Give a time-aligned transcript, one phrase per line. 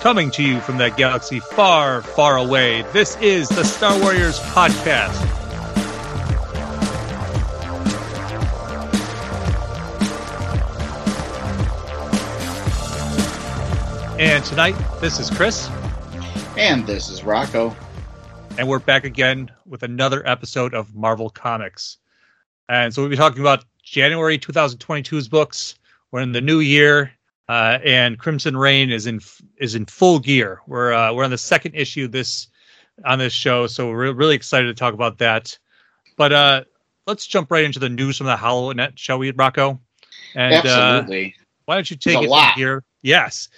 [0.00, 5.14] Coming to you from that galaxy far, far away, this is the Star Warriors Podcast.
[14.18, 15.68] And tonight, this is Chris.
[16.56, 17.76] And this is Rocco.
[18.56, 21.98] And we're back again with another episode of Marvel Comics.
[22.70, 25.74] And so we'll be talking about January 2022's books.
[26.10, 27.12] We're in the new year,
[27.50, 29.20] uh, and Crimson Reign is in
[29.56, 30.60] is in full gear.
[30.68, 32.46] We're uh, we're on the second issue this
[33.04, 35.58] on this show, so we're really excited to talk about that.
[36.16, 36.64] But uh,
[37.08, 39.80] let's jump right into the news from the HoloNet, shall we, Rocco?
[40.36, 41.34] And Absolutely.
[41.36, 42.84] Uh, why don't you take There's it from here?
[43.02, 43.48] Yes.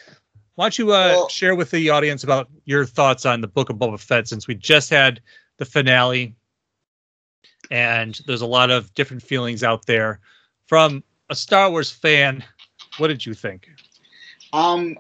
[0.55, 3.69] Why don't you uh, well, share with the audience about your thoughts on the Book
[3.69, 5.21] of Boba Fett since we just had
[5.59, 6.35] the finale,
[7.71, 10.21] and there's a lot of different feelings out there
[10.65, 12.43] from a Star Wars fan.
[12.97, 13.69] What did you think?
[14.53, 14.99] Um,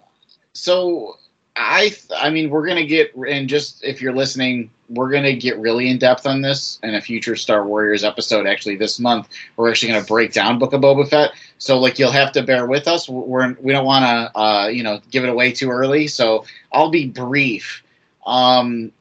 [0.54, 1.18] so
[1.56, 5.88] I, I mean, we're gonna get and just if you're listening, we're gonna get really
[5.90, 8.46] in depth on this in a future Star Warriors episode.
[8.46, 11.32] Actually, this month we're actually gonna break down Book of Boba Fett.
[11.58, 13.08] So like you'll have to bear with us.
[13.08, 16.06] We're we don't want to uh, you know give it away too early.
[16.06, 17.82] So I'll be brief.
[18.26, 18.92] Um,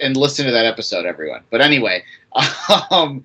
[0.00, 1.42] and listen to that episode, everyone.
[1.50, 2.04] But anyway,
[2.90, 3.24] um,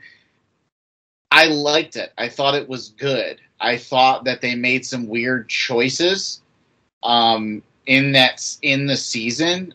[1.31, 2.13] I liked it.
[2.17, 3.39] I thought it was good.
[3.63, 6.41] I thought that they made some weird choices.
[7.01, 9.73] Um, in that in the season,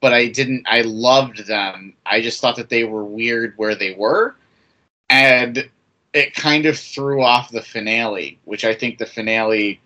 [0.00, 0.66] but I didn't.
[0.66, 1.94] I loved them.
[2.06, 4.34] I just thought that they were weird where they were,
[5.08, 5.68] and
[6.12, 9.80] it kind of threw off the finale, which I think the finale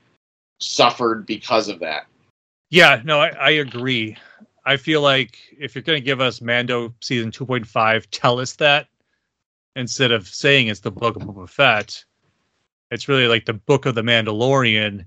[0.61, 2.07] suffered because of that.
[2.71, 4.17] Yeah, no, I, I agree.
[4.67, 8.89] I feel like if you're going to give us Mando season 2.5, tell us that
[9.77, 12.05] instead of saying it's the book of Boba Fett.
[12.91, 15.05] It's really like the book of the Mandalorian.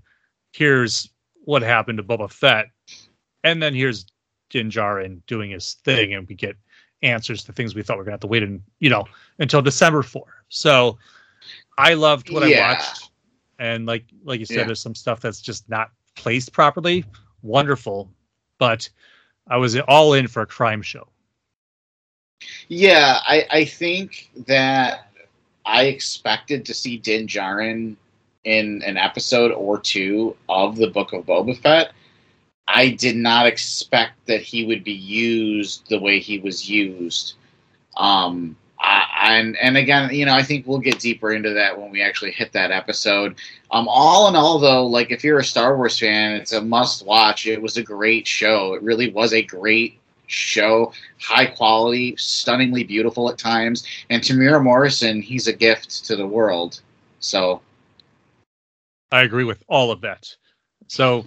[0.51, 1.09] Here's
[1.45, 2.67] what happened to Boba Fett,
[3.43, 4.05] and then here's
[4.49, 6.55] Din Djarin doing his thing, and we get
[7.03, 9.05] answers to things we thought we are gonna have to wait and you know
[9.39, 10.43] until December for.
[10.49, 10.97] So
[11.77, 12.67] I loved what yeah.
[12.67, 13.09] I watched,
[13.59, 14.65] and like like you said, yeah.
[14.65, 17.05] there's some stuff that's just not placed properly.
[17.41, 18.11] Wonderful,
[18.59, 18.87] but
[19.47, 21.07] I was all in for a crime show.
[22.67, 25.10] Yeah, I, I think that
[25.65, 27.95] I expected to see Din Djarin
[28.43, 31.93] in an episode or two of the Book of Boba Fett,
[32.67, 37.35] I did not expect that he would be used the way he was used.
[37.97, 41.91] Um, I, and and again, you know, I think we'll get deeper into that when
[41.91, 43.35] we actually hit that episode.
[43.69, 47.05] Um, all in all, though, like if you're a Star Wars fan, it's a must
[47.05, 47.45] watch.
[47.45, 48.73] It was a great show.
[48.73, 49.99] It really was a great
[50.31, 53.85] show, high quality, stunningly beautiful at times.
[54.09, 56.81] And Temuera Morrison, he's a gift to the world.
[57.19, 57.61] So
[59.11, 60.35] I agree with all of that.
[60.87, 61.25] So,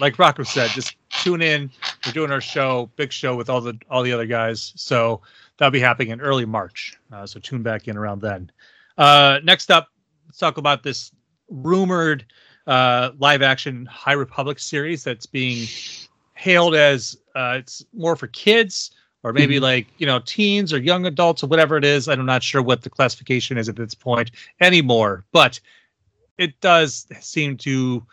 [0.00, 1.70] like Rocco said, just tune in.
[2.04, 4.72] We're doing our show, big show with all the all the other guys.
[4.76, 5.20] So
[5.58, 6.96] that'll be happening in early March.
[7.12, 8.50] Uh, so tune back in around then.
[8.96, 9.88] Uh, next up,
[10.26, 11.12] let's talk about this
[11.48, 12.24] rumored
[12.66, 15.66] uh, live action High Republic series that's being
[16.34, 18.90] hailed as uh, it's more for kids
[19.24, 19.64] or maybe mm-hmm.
[19.64, 22.08] like you know teens or young adults or whatever it is.
[22.08, 24.30] I'm not sure what the classification is at this point
[24.60, 25.58] anymore, but
[26.38, 28.04] it does seem to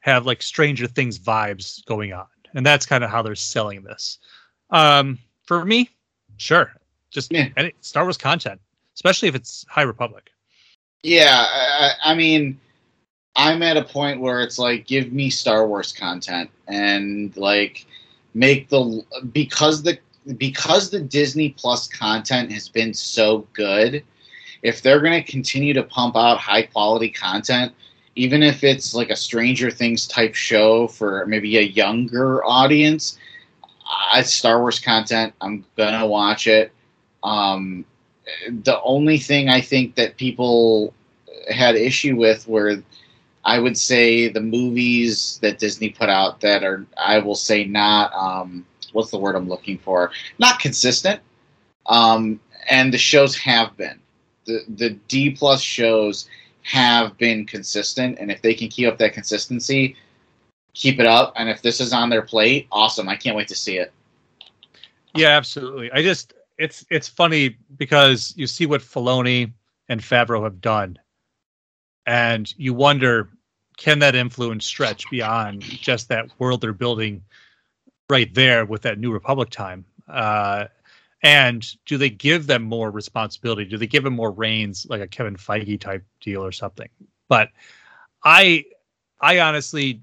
[0.00, 4.18] have like Stranger Things vibes going on, and that's kind of how they're selling this.
[4.70, 5.90] Um, for me,
[6.36, 6.74] sure,
[7.10, 7.48] just yeah.
[7.56, 8.60] any Star Wars content,
[8.94, 10.30] especially if it's High Republic.
[11.02, 12.58] Yeah, I, I mean,
[13.36, 17.86] I'm at a point where it's like, give me Star Wars content, and like
[18.34, 19.98] make the because the
[20.36, 24.02] because the Disney Plus content has been so good
[24.62, 27.72] if they're going to continue to pump out high quality content,
[28.16, 33.18] even if it's like a Stranger Things type show for maybe a younger audience,
[34.14, 35.34] it's Star Wars content.
[35.40, 36.72] I'm gonna watch it.
[37.22, 37.84] Um,
[38.48, 40.94] the only thing I think that people
[41.48, 42.82] had issue with were,
[43.46, 48.12] I would say, the movies that Disney put out that are, I will say, not
[48.12, 50.10] um, what's the word I'm looking for?
[50.38, 51.20] Not consistent.
[51.86, 54.00] Um, and the shows have been
[54.46, 56.28] the the D plus shows
[56.62, 59.96] have been consistent, and if they can keep up that consistency,
[60.74, 61.32] keep it up.
[61.36, 63.08] And if this is on their plate, awesome!
[63.08, 63.92] I can't wait to see it.
[65.14, 65.92] Yeah, absolutely.
[65.92, 69.52] I just it's it's funny because you see what Filoni
[69.88, 70.98] and Favreau have done,
[72.06, 73.28] and you wonder
[73.76, 77.22] can that influence stretch beyond just that world they're building
[78.08, 79.84] right there with that New Republic time.
[80.08, 80.66] Uh,
[81.22, 83.64] and do they give them more responsibility?
[83.64, 86.88] Do they give them more reins, like a Kevin Feige type deal or something?
[87.28, 87.50] But
[88.24, 88.64] I,
[89.20, 90.02] I honestly,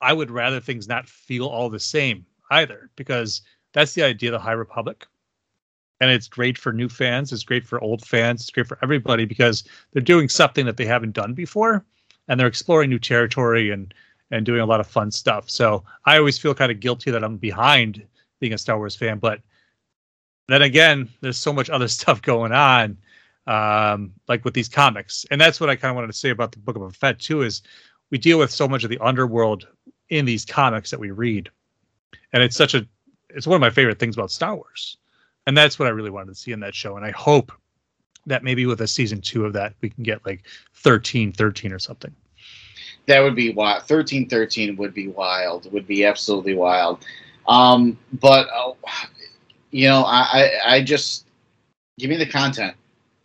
[0.00, 4.34] I would rather things not feel all the same either, because that's the idea of
[4.34, 5.06] the High Republic.
[6.00, 9.24] And it's great for new fans, it's great for old fans, it's great for everybody
[9.24, 11.84] because they're doing something that they haven't done before
[12.28, 13.92] and they're exploring new territory and
[14.30, 15.50] and doing a lot of fun stuff.
[15.50, 18.02] So I always feel kind of guilty that I'm behind
[18.40, 19.42] being a Star Wars fan, but
[20.48, 22.98] then again, there's so much other stuff going on,
[23.46, 26.52] um, like with these comics, and that's what I kind of wanted to say about
[26.52, 27.42] the Book of Fett too.
[27.42, 27.62] Is
[28.10, 29.68] we deal with so much of the underworld
[30.08, 31.50] in these comics that we read,
[32.32, 32.86] and it's such a
[33.30, 34.96] it's one of my favorite things about Star Wars,
[35.46, 37.52] and that's what I really wanted to see in that show, and I hope
[38.26, 40.42] that maybe with a season two of that we can get like
[40.74, 42.14] 13 13 or something
[43.06, 43.84] that would be wild.
[43.84, 45.70] Thirteen thirteen would be wild.
[45.72, 47.04] Would be absolutely wild.
[47.48, 48.72] Um, but uh,
[49.70, 50.20] you know, I,
[50.66, 51.26] I, I just
[51.98, 52.76] give me the content.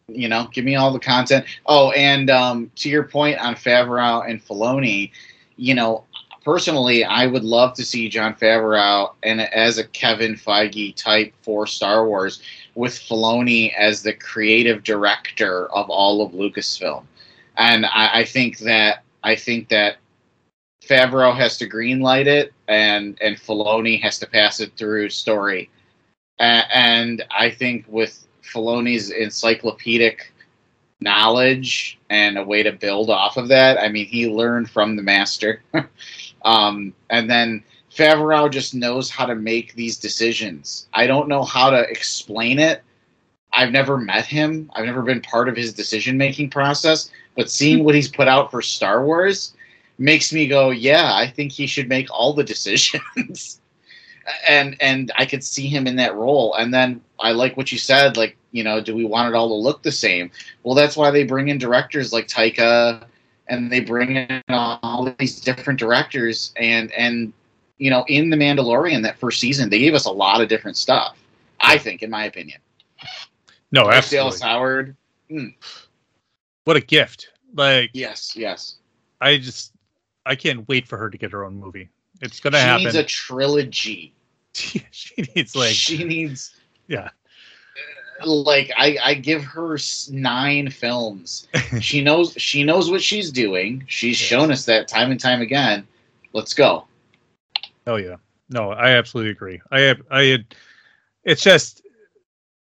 [0.08, 1.46] You know, give me all the content.
[1.66, 5.12] Oh, and um, to your point on Favreau and Filoni,
[5.58, 6.06] you know,
[6.48, 11.68] personally, I would love to see Jon Favreau and as a Kevin Feige type for
[11.68, 12.42] Star Wars,
[12.74, 17.04] with Filoni as the creative director of all of Lucasfilm,
[17.58, 19.98] and I, I think that I think that
[20.82, 25.70] Favreau has to greenlight it, and and Filoni has to pass it through story.
[26.40, 30.32] And I think with Filoni's encyclopedic
[31.02, 35.04] knowledge and a way to build off of that, I mean, he learned from the
[35.04, 35.62] master.
[36.44, 40.88] um, and then Favreau just knows how to make these decisions.
[40.94, 42.84] I don't know how to explain it.
[43.54, 44.70] I've never met him.
[44.76, 48.52] I've never been part of his decision making process, but seeing what he's put out
[48.52, 49.54] for Star Wars
[49.98, 53.60] makes me go, yeah, I think he should make all the decisions.
[54.48, 56.54] and and I could see him in that role.
[56.56, 59.48] And then I like what you said, like, you know, do we want it all
[59.48, 60.30] to look the same?
[60.64, 63.06] Well, that's why they bring in directors like Taika
[63.50, 67.34] and they bring in all these different directors and and
[67.78, 70.78] you know, in The Mandalorian that first season, they gave us a lot of different
[70.78, 71.16] stuff.
[71.60, 72.60] I think, in my opinion.
[73.72, 74.40] No, absolutely.
[74.42, 74.96] Howard.
[75.30, 75.54] Mm
[76.68, 77.30] what a gift!
[77.56, 78.76] Like yes, yes.
[79.22, 79.72] I just
[80.26, 81.88] I can't wait for her to get her own movie.
[82.22, 82.80] It's gonna she happen.
[82.80, 84.14] She needs a trilogy.
[84.54, 86.58] she needs like she needs
[86.88, 87.10] yeah.
[88.26, 89.78] Like I, I give her
[90.12, 91.48] nine films.
[91.82, 93.84] she knows she knows what she's doing.
[93.88, 94.28] She's yes.
[94.28, 95.88] shown us that time and time again.
[96.34, 96.86] Let's go.
[97.86, 98.16] Oh yeah,
[98.50, 99.62] no, I absolutely agree.
[99.72, 100.46] I I
[101.24, 101.82] it's just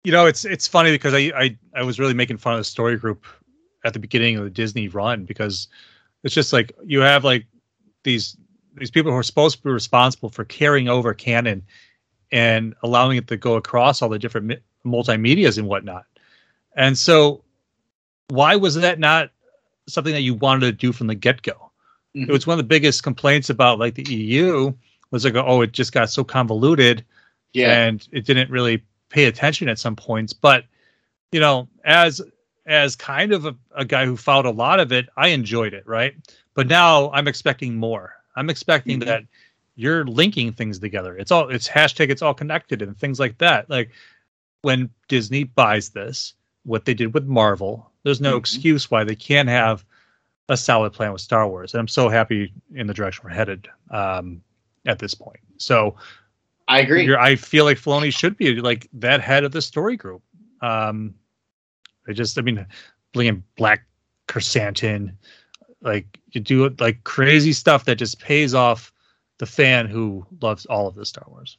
[0.05, 2.65] you know it's it's funny because I I I was really making fun of the
[2.65, 3.25] story group
[3.85, 5.69] at the beginning of the Disney run because
[6.25, 7.47] it's just like you have like
[8.05, 8.37] these
[8.77, 11.63] these people who are supposed to be responsible for carrying over canon
[12.31, 16.07] and allowing it to go across all the different multimedias and whatnot.
[16.77, 17.43] And so,
[18.29, 19.31] why was that not
[19.89, 21.71] something that you wanted to do from the get go?
[22.17, 22.31] Mm-hmm.
[22.31, 24.73] It was one of the biggest complaints about like the EU
[25.11, 27.05] was like, oh, it just got so convoluted,
[27.53, 30.33] yeah, and it didn't really pay attention at some points.
[30.33, 30.65] But
[31.33, 32.21] you know, as
[32.67, 35.87] as kind of a, a guy who followed a lot of it, I enjoyed it,
[35.87, 36.15] right?
[36.55, 38.15] But now I'm expecting more.
[38.37, 39.09] I'm expecting mm-hmm.
[39.09, 39.25] that
[39.75, 41.17] you're linking things together.
[41.17, 43.71] It's all it's hashtag it's all connected and things like that.
[43.71, 43.91] Like
[44.63, 46.35] when Disney buys this,
[46.65, 48.39] what they did with Marvel, there's no mm-hmm.
[48.39, 49.85] excuse why they can't have
[50.49, 51.75] a solid plan with Star Wars.
[51.75, 54.43] And I'm so happy in the direction we're headed um,
[54.87, 55.41] at this point.
[55.59, 55.97] So
[56.69, 57.15] I agree.
[57.15, 60.23] I feel like Filoni should be like that head of the story group.
[60.61, 61.15] Um,
[62.09, 62.67] I just, I mean,
[63.13, 63.87] bringing Black
[64.29, 65.15] Krrsantan,
[65.81, 68.93] like you do like crazy stuff that just pays off
[69.39, 71.57] the fan who loves all of the Star Wars.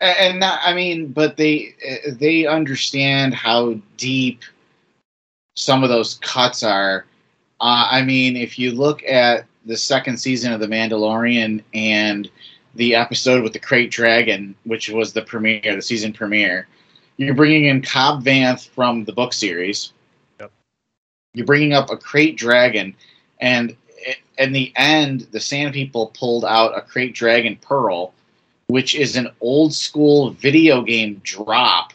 [0.00, 1.74] And not, I mean, but they
[2.06, 4.42] they understand how deep
[5.56, 7.06] some of those cuts are.
[7.60, 12.28] Uh, I mean, if you look at the second season of The Mandalorian and
[12.74, 16.66] the episode with the krayt dragon, which was the premiere, the season premiere,
[17.16, 19.92] you're bringing in Cobb Vanth from the book series.
[20.40, 20.50] Yep.
[21.34, 22.94] You're bringing up a krayt dragon,
[23.40, 23.76] and
[24.38, 28.12] in the end, the Sand People pulled out a krayt dragon pearl,
[28.68, 31.92] which is an old school video game drop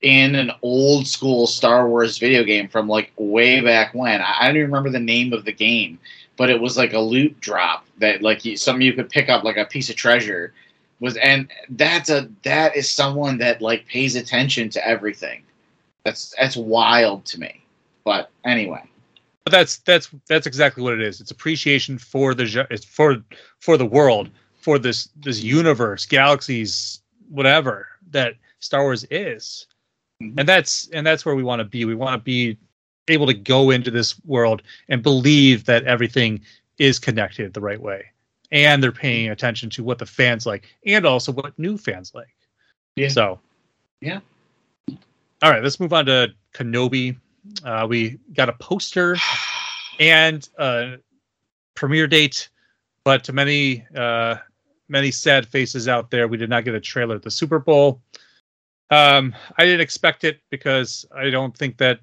[0.00, 4.20] in an old school Star Wars video game from like way back when.
[4.20, 5.98] I don't even remember the name of the game,
[6.36, 9.56] but it was like a loot drop that like something you could pick up like
[9.56, 10.52] a piece of treasure
[11.00, 15.42] was and that's a that is someone that like pays attention to everything.
[16.04, 17.62] That's that's wild to me.
[18.04, 18.82] But anyway.
[19.44, 21.20] But that's that's that's exactly what it is.
[21.20, 23.22] It's appreciation for the it's for
[23.60, 24.30] for the world
[24.68, 29.66] for this this universe galaxies whatever that star wars is
[30.22, 30.38] mm-hmm.
[30.38, 32.54] and that's and that's where we want to be we want to be
[33.08, 34.60] able to go into this world
[34.90, 36.38] and believe that everything
[36.76, 38.04] is connected the right way
[38.50, 42.36] and they're paying attention to what the fans like and also what new fans like.
[42.94, 43.08] Yeah.
[43.08, 43.40] So,
[44.02, 44.20] Yeah.
[45.42, 47.16] All right, let's move on to Kenobi.
[47.64, 49.16] Uh, we got a poster
[49.98, 50.96] and a
[51.74, 52.50] premiere date,
[53.04, 54.36] but to many uh,
[54.88, 58.00] many sad faces out there, we did not get a trailer at the Super Bowl.
[58.90, 62.00] Um, I didn't expect it because I don't think that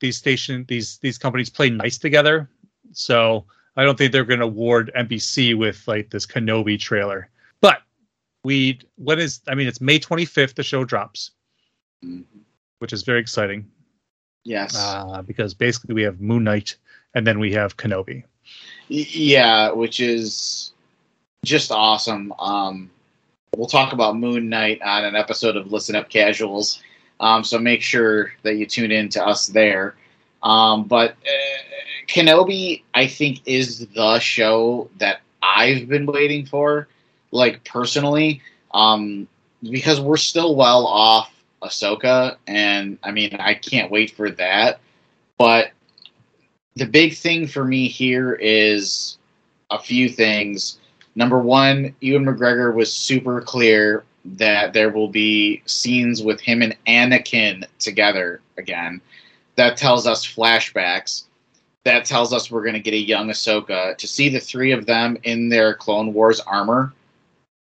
[0.00, 2.48] these station these these companies play nice together.
[2.92, 3.44] So
[3.76, 7.30] I don't think they're going to award NBC with like this Kenobi trailer.
[7.60, 7.82] But
[8.44, 11.30] we when is I mean it's May 25th the show drops,
[12.04, 12.24] Mhm.
[12.78, 13.66] which is very exciting
[14.44, 14.76] Yes.
[14.76, 16.76] uh, because basically we have Moon Knight
[17.14, 18.22] and then we have Kenobi.
[18.88, 20.72] Yeah, which is
[21.48, 22.32] just awesome.
[22.38, 22.90] Um,
[23.56, 26.82] we'll talk about Moon Knight on an episode of Listen Up Casuals.
[27.20, 29.96] Um, so make sure that you tune in to us there.
[30.42, 36.88] Um, but uh, Kenobi, I think, is the show that I've been waiting for,
[37.32, 38.40] like personally,
[38.72, 39.26] um,
[39.62, 44.80] because we're still well off Ahsoka, and I mean, I can't wait for that.
[45.38, 45.72] But
[46.76, 49.18] the big thing for me here is
[49.70, 50.78] a few things.
[51.14, 56.76] Number one, Ewan McGregor was super clear that there will be scenes with him and
[56.86, 59.00] Anakin together again.
[59.56, 61.24] That tells us flashbacks.
[61.84, 63.96] That tells us we're going to get a young Ahsoka.
[63.96, 66.92] To see the three of them in their Clone Wars armor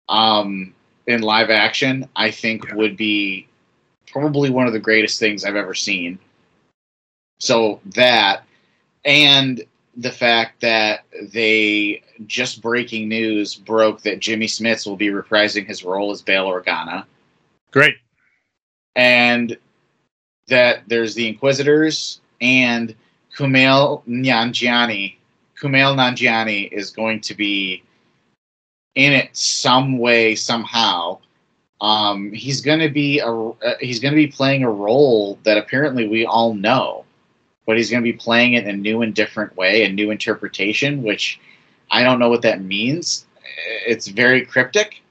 [0.09, 0.75] um,
[1.07, 2.75] in live action, I think Yeah.
[2.75, 3.47] would be
[4.11, 6.19] probably one of the greatest things I've ever seen.
[7.39, 8.45] So that,
[9.05, 9.63] and
[9.97, 15.85] the fact that they just breaking news broke that Jimmy Smits will be reprising his
[15.85, 17.05] role as Bail Organa,
[17.71, 17.97] Great.
[18.95, 19.57] and
[20.49, 22.95] that there's the Inquisitors and
[23.35, 25.17] Kumail Nanjiani.
[25.61, 27.83] Kumail Nanjiani is going to be
[28.95, 31.19] in it some way somehow.
[31.81, 35.59] Um, he's going to be a uh, he's going to be playing a role that
[35.59, 37.06] apparently we all know,
[37.67, 40.11] but he's going to be playing it in a new and different way, a new
[40.11, 41.41] interpretation, which
[41.91, 43.27] I don't know what that means.
[43.87, 45.03] It's very cryptic,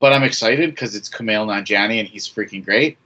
[0.00, 2.98] but I'm excited because it's Kumail Nanjiani and he's freaking great.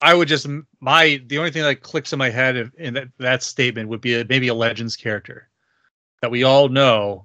[0.00, 0.46] I would just
[0.80, 4.20] my the only thing that clicks in my head in- that, that statement would be
[4.20, 5.48] a, maybe a Legends character
[6.22, 7.24] that we all know,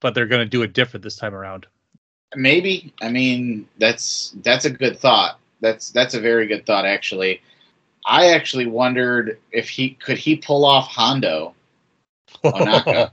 [0.00, 1.66] but they're going to do it different this time around.
[2.34, 2.92] Maybe.
[3.00, 5.38] I mean, that's that's a good thought.
[5.60, 7.40] That's that's a very good thought actually.
[8.08, 11.54] I actually wondered if he could he pull off Hondo.
[12.42, 13.10] Ohnaka.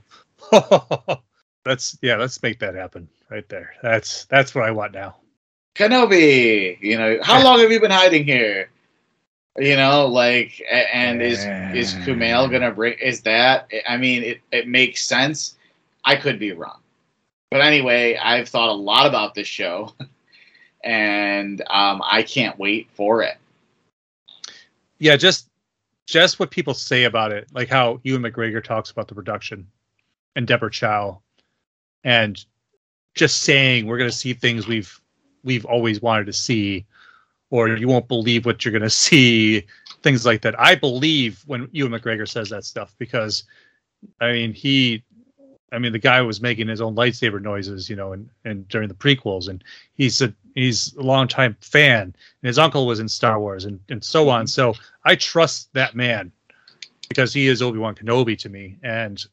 [1.66, 3.74] let's yeah, let's make that happen right there.
[3.82, 5.16] That's that's what I want now.
[5.74, 8.70] Kenobi, you know, how long have you been hiding here?
[9.58, 14.66] You know, like and is is Kumail gonna bring is that I mean it, it
[14.66, 15.56] makes sense.
[16.06, 16.80] I could be wrong.
[17.50, 19.94] But anyway, I've thought a lot about this show
[20.84, 23.36] and um, I can't wait for it.
[24.98, 25.50] Yeah, just
[26.06, 29.66] just what people say about it, like how Ewan McGregor talks about the production
[30.36, 31.20] and Deborah Chow,
[32.04, 32.44] and
[33.14, 35.00] just saying we're going to see things we've
[35.42, 36.86] we've always wanted to see,
[37.50, 39.66] or you won't believe what you're going to see,
[40.02, 40.58] things like that.
[40.60, 43.44] I believe when Ewan McGregor says that stuff because,
[44.20, 45.02] I mean, he,
[45.72, 48.88] I mean, the guy was making his own lightsaber noises, you know, and and during
[48.88, 49.62] the prequels, and
[49.94, 54.02] he's a he's a longtime fan, and his uncle was in Star Wars, and and
[54.02, 54.48] so on.
[54.48, 56.32] So I trust that man
[57.08, 59.24] because he is Obi Wan Kenobi to me, and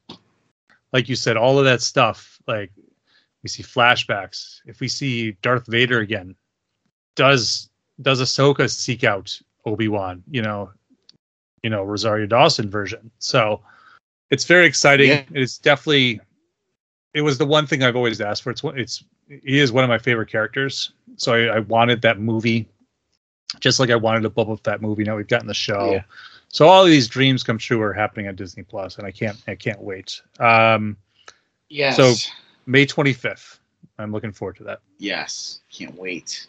[0.91, 2.71] like you said, all of that stuff, like
[3.41, 4.59] we see flashbacks.
[4.65, 6.35] If we see Darth Vader again,
[7.15, 7.69] does
[8.01, 10.23] does Ahsoka seek out Obi Wan?
[10.29, 10.71] You know,
[11.63, 13.09] you know Rosario Dawson version.
[13.17, 13.61] So
[14.29, 15.09] it's very exciting.
[15.09, 15.23] Yeah.
[15.31, 16.19] It's definitely
[17.13, 18.49] it was the one thing I've always asked for.
[18.51, 20.91] It's one- it's he is one of my favorite characters.
[21.17, 22.67] So I, I wanted that movie,
[23.59, 25.03] just like I wanted a Boba Fett movie.
[25.03, 25.91] Now we've gotten the show.
[25.93, 26.03] Yeah.
[26.49, 29.37] So all of these dreams come true are happening on Disney Plus, and I can't
[29.47, 30.21] I can't wait.
[30.39, 30.97] Um,
[31.69, 31.95] Yes.
[31.97, 32.13] So-
[32.65, 33.59] May twenty fifth.
[33.99, 34.79] I'm looking forward to that.
[34.97, 35.59] yes.
[35.71, 36.47] Can't wait.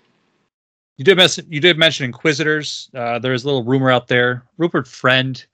[0.96, 2.88] You did mention you did mention Inquisitors.
[2.94, 4.44] Uh, there is a little rumor out there.
[4.58, 5.44] Rupert Friend,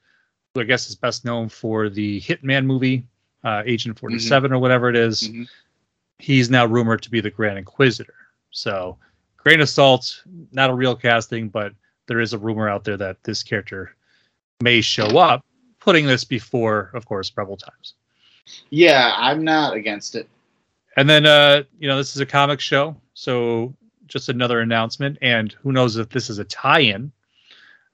[0.54, 3.04] who I guess is best known for the Hitman movie,
[3.44, 5.48] uh, Agent 47 or whatever it is, Mhm.
[6.18, 8.14] he's now rumored to be the Grand Inquisitor.
[8.50, 8.98] So,
[9.36, 11.72] grain of salt, not a real casting, but
[12.06, 13.94] there is a rumor out there that this character
[14.60, 15.44] may show up,
[15.78, 17.94] putting this before, of course, Rebel Times.
[18.70, 20.28] Yeah, I'm not against it.
[20.96, 23.74] And then, uh, you know, this is a comic show, so
[24.08, 25.16] just another announcement.
[25.22, 27.12] And who knows if this is a tie-in?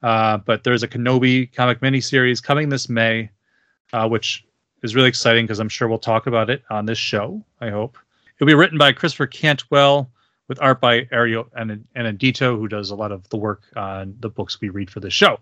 [0.02, 3.30] Uh, but there's a Kenobi comic miniseries coming this May,
[3.92, 4.45] uh, which
[4.86, 7.44] is really exciting because I'm sure we'll talk about it on this show.
[7.60, 7.98] I hope.
[8.36, 10.10] It'll be written by Christopher Cantwell
[10.48, 11.50] with art by Ario
[11.96, 15.10] Anindito, who does a lot of the work on the books we read for the
[15.10, 15.38] show.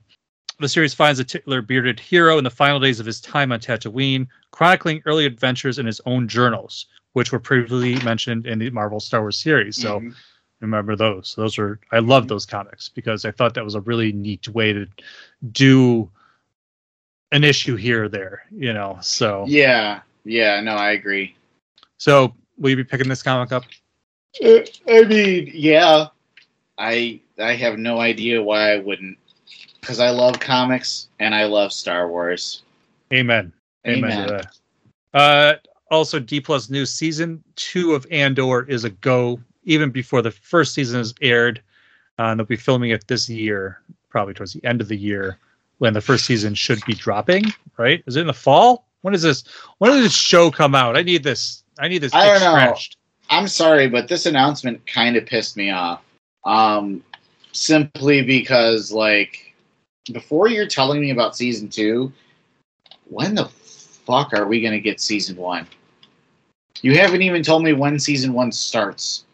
[0.60, 3.60] The series finds a titular bearded hero in the final days of his time on
[3.60, 9.00] Tatooine, chronicling early adventures in his own journals, which were previously mentioned in the Marvel
[9.00, 9.76] Star Wars series.
[9.76, 10.14] So Mhm.
[10.60, 11.34] remember those.
[11.36, 14.72] Those are I love those comics because I thought that was a really neat way
[14.72, 14.86] to
[15.52, 16.08] do
[17.34, 18.96] an issue here or there, you know.
[19.02, 21.34] So Yeah, yeah, no, I agree.
[21.98, 23.64] so will you be picking this comic up?
[24.42, 26.06] Uh, I mean, yeah,
[26.78, 29.18] I I have no idea why I wouldn't,
[29.80, 32.62] because I love comics and I love Star Wars.
[33.12, 33.52] Amen.
[33.86, 34.40] Amen, Amen.
[35.12, 35.54] Uh,
[35.90, 39.40] also, D Plus News season two of Andor is a go.
[39.64, 41.60] Even before the first season is aired,
[42.18, 45.38] uh, and they'll be filming it this year, probably towards the end of the year,
[45.78, 47.44] when the first season should be dropping.
[47.76, 48.02] Right?
[48.06, 48.86] Is it in the fall?
[49.02, 49.44] When is this?
[49.78, 50.96] When does this show come out?
[50.96, 51.62] I need this.
[51.78, 52.14] I need this.
[52.14, 52.74] I don't know.
[53.30, 56.02] I'm sorry, but this announcement kind of pissed me off.
[56.44, 57.02] Um,
[57.52, 59.54] simply because, like,
[60.12, 62.12] before you're telling me about season two,
[63.08, 65.66] when the fuck are we going to get season one?
[66.82, 69.24] You haven't even told me when season one starts.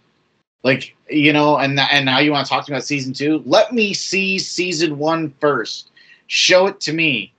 [0.62, 3.42] Like, you know, and and now you want to talk to me about season two?
[3.47, 5.89] Let me see season one first.
[6.32, 7.32] Show it to me,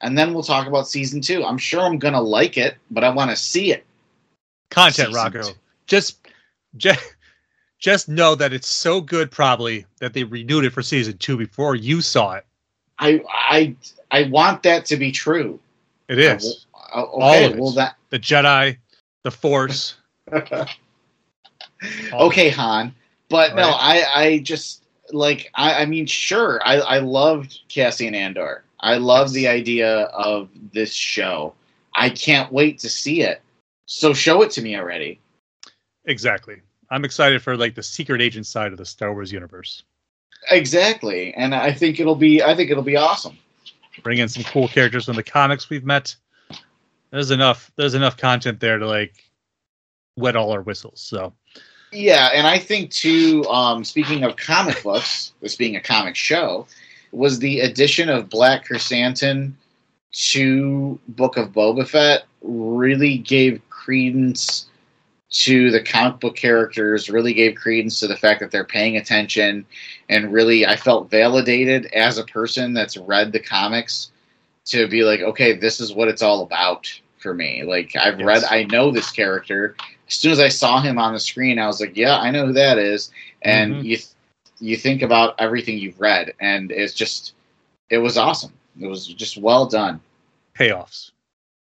[0.00, 1.44] and then we'll talk about season two.
[1.44, 3.84] I'm sure I'm gonna like it, but I want to see it.
[4.70, 5.42] Content, Season Rocco.
[5.42, 5.54] two.
[5.86, 6.26] Just,
[6.78, 7.16] just,
[7.78, 11.76] just know that it's so good, probably that they renewed it for season two before
[11.76, 12.46] you saw it.
[12.98, 13.76] I I
[14.10, 15.60] I want that to be true.
[16.08, 16.64] It is.
[16.74, 17.58] Uh, All okay, of it.
[17.60, 18.78] well that the Jedi,
[19.22, 19.96] the Force.
[20.32, 20.66] all-
[22.12, 22.94] okay, Han.
[23.28, 24.04] But no, Right.
[24.16, 24.82] I I just
[25.12, 28.64] like I I mean sure, I I loved Cassian Andor.
[28.80, 31.54] I love the idea of this show.
[31.94, 33.42] I can't wait to see it.
[33.86, 35.20] So show it to me already.
[36.04, 36.56] Exactly.
[36.90, 39.84] I'm excited for like the secret agent side of the Star Wars universe.
[40.50, 41.34] Exactly.
[41.34, 43.38] And I think it'll be I think it'll be awesome.
[44.02, 46.14] Bring in some cool characters from the comics we've met.
[47.10, 47.70] There's enough.
[47.76, 49.30] There's enough content there to like
[50.16, 51.00] wet all our whistles.
[51.00, 51.32] So
[51.92, 53.44] Yeah, and I think too.
[53.48, 56.66] Um, speaking of comic books, this being a comic show,
[57.12, 59.56] was the addition of Black Chrysanthemum
[60.12, 64.66] to Book of Boba Fett really gave credence
[65.30, 67.10] to the comic book characters.
[67.10, 69.66] Really gave credence to the fact that they're paying attention,
[70.08, 74.10] and really, I felt validated as a person that's read the comics
[74.66, 76.86] to be like, okay, this is what it's all about
[77.18, 77.64] for me.
[77.64, 78.26] Like I've Yes.
[78.26, 79.74] read, I know this character
[80.10, 82.46] as soon as I saw him on the screen, I was like, "Yeah, I know
[82.46, 83.10] who that is."
[83.42, 83.84] And Mhm.
[83.84, 83.98] you
[84.58, 87.32] you think about everything you've read, and it's just
[87.88, 88.52] it was awesome.
[88.80, 90.00] It was just well done.
[90.58, 91.12] payoffs,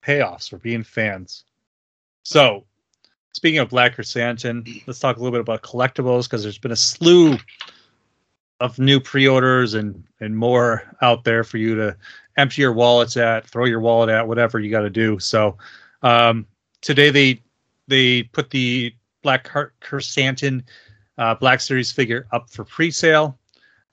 [0.03, 1.45] payoffs for being fans.
[2.23, 2.65] So
[3.33, 6.75] speaking of Black Chrysanthemum, let's talk a little bit about collectibles because there's been a
[6.75, 7.37] slew
[8.59, 11.95] of new pre-orders and and more out there for you to
[12.35, 15.17] empty your wallets at, throw your wallet at, whatever you got to do.
[15.19, 15.57] So
[16.01, 16.45] um,
[16.81, 17.41] today they
[17.89, 20.63] they put the Black Car- Chrysanthemum
[21.17, 23.37] uh, Black Series figure up for pre-sale.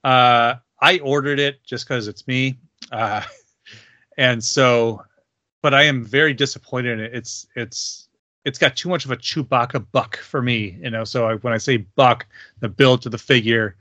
[0.03, 2.57] Uh, I ordered it just because it's me,
[2.91, 3.21] uh,
[4.17, 5.03] and so,
[5.61, 7.13] but I am very disappointed in it.
[7.13, 8.07] It's it's
[8.45, 11.03] it's got too much of a Chewbacca buck for me, you know.
[11.03, 12.25] So I, when I say buck,
[12.61, 13.75] the build to the figure,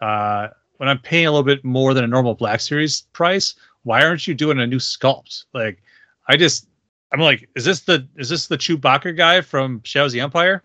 [0.00, 4.04] uh, when I'm paying a little bit more than a normal Black Series price, why
[4.04, 5.44] aren't you doing a new sculpt?
[5.52, 5.82] Like,
[6.28, 6.67] I just,
[7.12, 10.62] I'm like, is this the is this the Chewbacca guy from Shadows the Empire?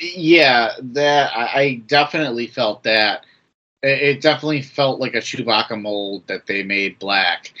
[0.00, 3.24] Yeah, that I, definitely felt that.
[3.82, 7.52] It definitely felt like a Chewbacca mold that they made black.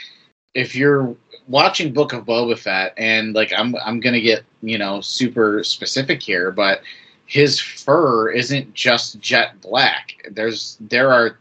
[0.54, 1.14] If you're
[1.46, 6.20] watching Book of Boba Fett, and like I'm, I'm gonna get you know super specific
[6.20, 6.82] here, but
[7.26, 10.14] his fur isn't just jet black.
[10.30, 11.38] There's there are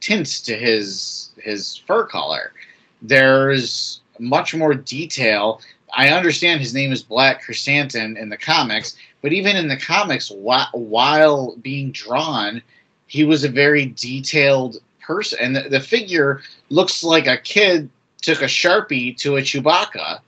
[0.00, 2.52] tints to his his fur color.
[3.00, 5.60] There's much more detail.
[5.96, 10.28] I understand his name is Black Chrysanthemum in the comics, but even in the comics,
[10.28, 12.62] whi- while being drawn,
[13.06, 17.88] he was a very detailed person, and the, the figure looks like a kid
[18.20, 20.20] took a sharpie to a Chewbacca,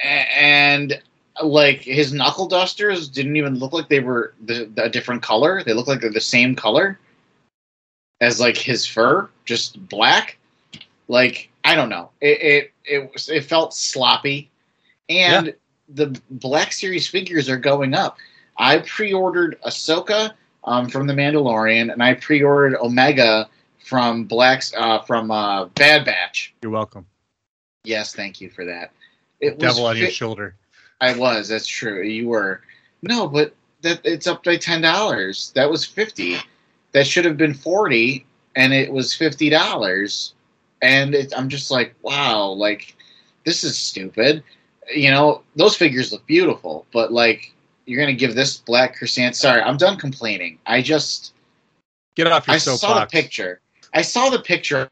[0.00, 1.00] and
[1.42, 5.62] like his knuckle dusters didn't even look like they were the, a different color.
[5.62, 6.98] They look like they're the same color
[8.20, 10.38] as like his fur, just black.
[11.08, 14.50] Like I don't know, it it it, was, it felt sloppy,
[15.08, 15.54] and
[15.88, 18.18] the Black Series figures are going up.
[18.56, 20.32] I pre-ordered Ahsoka
[20.64, 23.48] um, from The Mandalorian, and I pre-ordered Omega
[23.84, 26.54] from Black's uh, from uh, Bad Batch.
[26.62, 27.06] You're welcome.
[27.84, 28.92] Yes, thank you for that.
[29.40, 30.54] It was Devil on your shoulder.
[31.00, 31.48] I was.
[31.48, 32.02] That's true.
[32.02, 32.62] You were.
[33.02, 35.52] no, but that it's up by ten dollars.
[35.54, 36.36] That was fifty.
[36.92, 38.24] That should have been forty,
[38.54, 40.34] and it was fifty dollars.
[40.82, 42.96] And it, I'm just like, wow, like
[43.44, 44.42] this is stupid.
[44.94, 47.52] You know, those figures look beautiful, but like
[47.86, 49.34] you're gonna give this black chrysanthemum.
[49.34, 50.58] Sorry, I'm done complaining.
[50.66, 51.32] I just
[52.16, 52.84] Get off your soapbox.
[52.84, 53.60] I saw the picture.
[53.94, 54.88] I saw the picture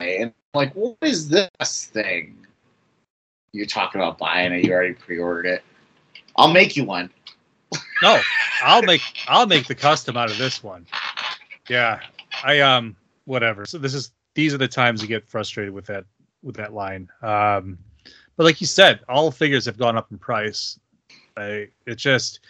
[0.00, 2.36] and I'm like, what is this thing?
[3.52, 4.64] You're talking about buying it.
[4.64, 5.64] You already pre-ordered it.
[6.36, 7.10] I'll make you one.
[8.02, 8.20] No,
[8.62, 10.86] I'll make I'll make the custom out of this one.
[11.68, 12.00] Yeah,
[12.42, 13.64] I um whatever.
[13.64, 16.04] So this is these are the times you get frustrated with that
[16.42, 17.08] with that line.
[17.22, 17.78] Um,
[18.36, 20.78] but like you said, all figures have gone up in price.
[21.36, 22.40] It just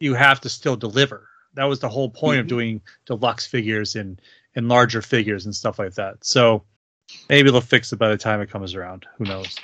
[0.00, 1.28] you have to still deliver.
[1.54, 2.50] That was the whole point of Mhm.
[2.50, 4.20] doing deluxe figures and
[4.56, 6.24] and larger figures and stuff like that.
[6.24, 6.64] So
[7.28, 9.06] maybe they'll fix it by the time it comes around.
[9.18, 9.54] Who knows?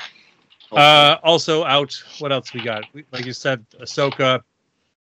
[0.71, 1.95] Uh, also out.
[2.19, 2.85] What else we got?
[3.11, 4.43] Like you said, Ahsoka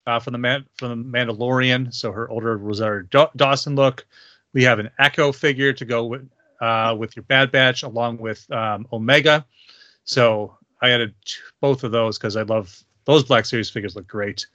[0.07, 1.93] uh, from the Man- from the Mandalorian.
[1.93, 4.05] So her older Rosario Daw- Dawson look.
[4.53, 6.27] We have an Echo figure to go with
[6.61, 9.45] uh, with your Bad Batch, along with um, Omega.
[10.05, 11.13] So I added
[11.59, 13.95] both of those because I love those Black Series figures.
[13.95, 14.45] Look great.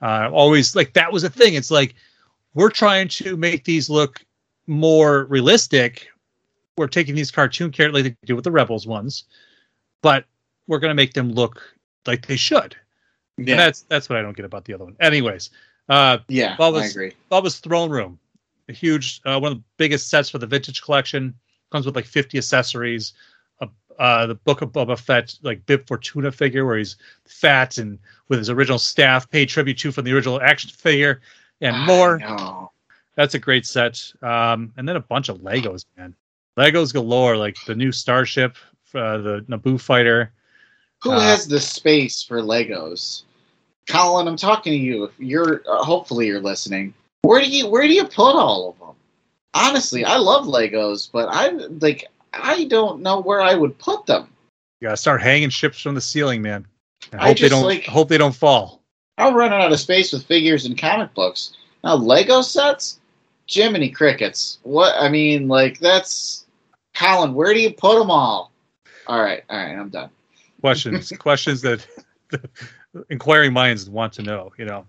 [0.00, 1.54] Uh, always like that was a thing.
[1.54, 1.94] It's like
[2.54, 4.24] we're trying to make these look
[4.66, 6.08] more realistic.
[6.76, 9.24] We're taking these cartoon characters like they do with the Rebels ones,
[10.02, 10.24] but
[10.66, 11.62] we're going to make them look
[12.06, 12.76] like they should.
[13.38, 14.96] And that's that's what I don't get about the other one.
[15.00, 15.50] Anyways,
[15.88, 17.12] uh, yeah, Boba's- I agree.
[17.30, 18.18] Boba's Throne Room,
[18.68, 21.34] a huge uh, one of the biggest sets for the vintage collection.
[21.72, 23.12] Comes with like 50 accessories.
[23.60, 23.66] Uh,
[23.98, 27.98] uh, the Book of Boba Fett, like Bib Fortuna figure, where he's fat and
[28.28, 31.20] with his original staff, paid tribute to from the original action figure,
[31.60, 32.18] and more.
[32.18, 32.70] No.
[33.16, 34.12] That's a great set.
[34.22, 36.14] Um, and then a bunch of Legos, man.
[36.58, 38.56] Legos galore, like the new Starship,
[38.94, 40.32] uh, the Naboo fighter.
[41.02, 43.22] Who Uh, has the space for Legos?
[43.88, 45.04] Colin, I'm talking to you.
[45.04, 46.92] If you're uh, hopefully you're listening.
[47.22, 48.75] Where do you where do you put all of?
[49.56, 54.28] Honestly, I love Legos, but I like I don't know where I would put them.
[54.80, 56.66] You gotta start hanging ships from the ceiling, man.
[57.12, 57.64] I I hope they don't.
[57.64, 58.82] like- hope they don't fall.
[59.18, 61.56] I'm running out of space with figures and comic books.
[61.82, 63.00] Now Lego sets,
[63.46, 64.58] Jiminy crickets.
[64.62, 66.44] What I mean, like that's
[66.94, 67.32] Colin.
[67.34, 68.52] Where do you put them all?
[69.06, 70.10] All right, all right, I'm done.
[70.60, 71.86] questions questions that
[73.08, 74.84] inquiring minds want to know you know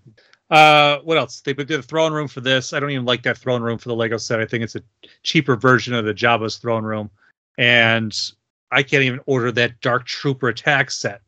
[0.50, 3.36] uh what else they did a throne room for this i don't even like that
[3.36, 4.82] throne room for the lego set i think it's a
[5.22, 7.10] cheaper version of the jabba's throne room
[7.58, 8.32] and
[8.70, 11.20] i can't even order that dark trooper attack set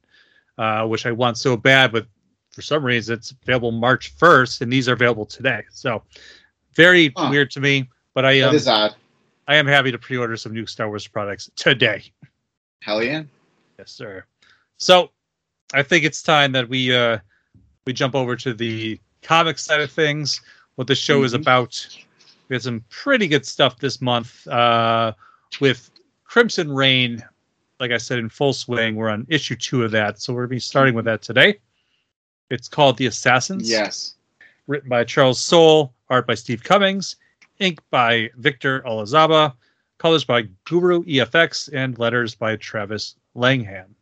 [0.58, 2.06] uh which i want so bad but
[2.50, 6.02] for some reason it's available march 1st and these are available today so
[6.74, 7.28] very Huh.
[7.30, 8.94] weird to me but i That um, is odd.
[9.48, 12.02] i am happy to pre-order some new star wars products today
[12.82, 13.24] Hell yeah.
[13.78, 14.24] Yes, sir.
[14.78, 15.10] So
[15.74, 17.18] I think it's time that we uh
[17.86, 20.40] we jump over to the comic side of things,
[20.76, 21.40] what the show is Mhm.
[21.40, 21.86] about.
[22.48, 25.12] We had some pretty good stuff this month uh
[25.60, 25.90] with
[26.24, 27.22] Crimson Reign,
[27.80, 28.96] like I said, in full swing.
[28.96, 31.58] We're on issue two of that, so we're gonna be starting with that today.
[32.50, 34.14] It's called The Assassins Yes.
[34.66, 37.16] written by Charles Soule, art by Steve Cummings,
[37.58, 39.54] ink by Victor Olazaba,
[39.98, 43.94] colors by Guru EFX, and letters by Travis Lanham.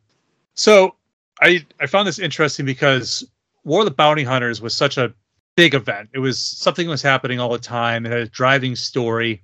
[0.55, 0.95] So
[1.41, 3.27] I I found this interesting because
[3.69, 5.13] War of the Bounty Hunters was such a
[5.55, 6.09] big event.
[6.11, 8.03] It was something that was happening all the time.
[8.03, 9.43] It had a driving story.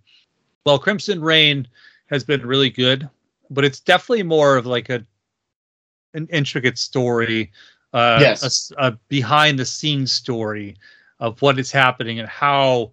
[0.65, 1.67] Well, Crimson Reign
[2.07, 3.07] has been really good,
[3.51, 5.05] but it's definitely more of like a
[6.15, 7.51] an intricate story,
[7.93, 8.71] uh, Yes.
[8.75, 10.75] a a, behind the scenes story
[11.19, 12.91] of what is happening and how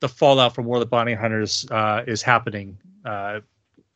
[0.00, 2.76] the fallout from War of the Bounty Hunters uh, is happening
[3.06, 3.40] uh,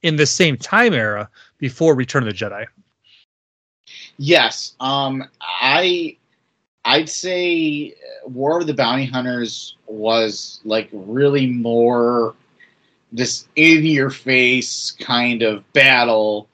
[0.00, 2.64] in the same time era before Return of the Jedi.
[4.16, 4.74] Yes.
[4.80, 6.16] Um, I
[6.84, 12.34] I'd say War of the Bounty Hunters was like really more
[13.12, 16.48] this in your face kind of battle,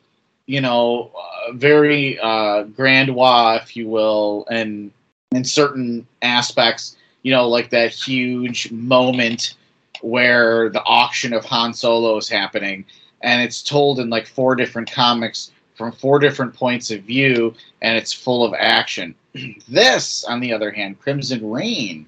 [0.47, 4.91] you know, uh, very uh, grandois, if you will, and
[5.31, 9.55] in certain aspects, you know, like that huge moment
[10.01, 12.85] where the auction of Han Solo is happening,
[13.23, 17.97] and it's told in like four different comics from four different points of view, and
[17.97, 19.15] it's full of action.
[19.69, 22.07] this, on the other hand, Crimson Reign,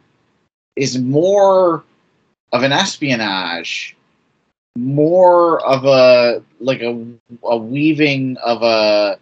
[0.77, 1.85] is more
[2.53, 3.97] of an espionage,
[4.77, 7.07] more of a like a,
[7.45, 9.19] a weaving of a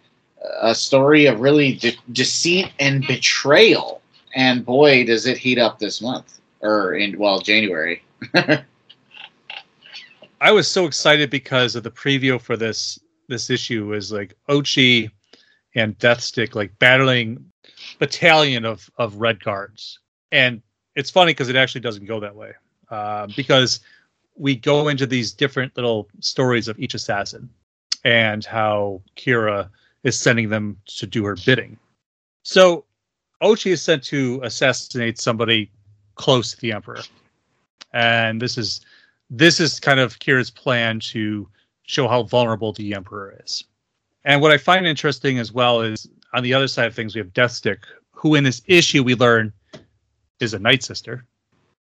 [0.61, 4.01] a story of really de- deceit and betrayal.
[4.35, 8.03] And boy, does it heat up this month or in well January.
[10.41, 15.11] I was so excited because of the preview for this this issue was like Ochi
[15.75, 17.48] and Deathstick like battling
[17.99, 19.99] battalion of of red guards,
[20.31, 20.61] and
[20.95, 22.53] it's funny because it actually doesn't go that way
[22.89, 23.81] uh, because
[24.35, 27.49] we go into these different little stories of each assassin
[28.03, 29.69] and how Qi'ra
[30.03, 31.77] is sending them to do her bidding.
[32.43, 32.85] So
[33.43, 35.71] Ochi is sent to assassinate somebody
[36.15, 37.01] close to the Emperor.
[37.93, 38.81] And this is
[39.29, 41.47] this is kind of Qi'ra's plan to
[41.83, 43.63] show how vulnerable the Emperor is.
[44.25, 47.19] And what I find interesting as well is on the other side of things, we
[47.19, 47.79] have Deathstick,
[48.11, 49.53] who in this issue we learn
[50.39, 51.25] is a Night Sister.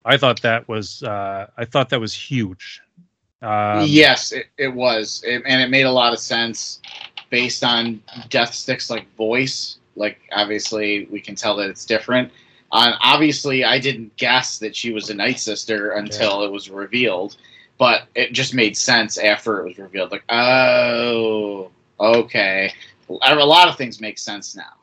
[0.03, 2.81] I thought that was uh, I thought that was huge.
[3.41, 6.79] Um, yes, it, it was, it, and it made a lot of sense
[7.29, 9.77] based on Deathstick's like voice.
[9.95, 12.31] Like obviously, we can tell that it's different.
[12.71, 16.47] Uh, obviously, I didn't guess that she was a Night Sister until yeah.
[16.47, 17.35] it was revealed,
[17.77, 20.11] but it just made sense after it was revealed.
[20.11, 22.73] Like, oh, okay,
[23.21, 24.73] a lot of things make sense now.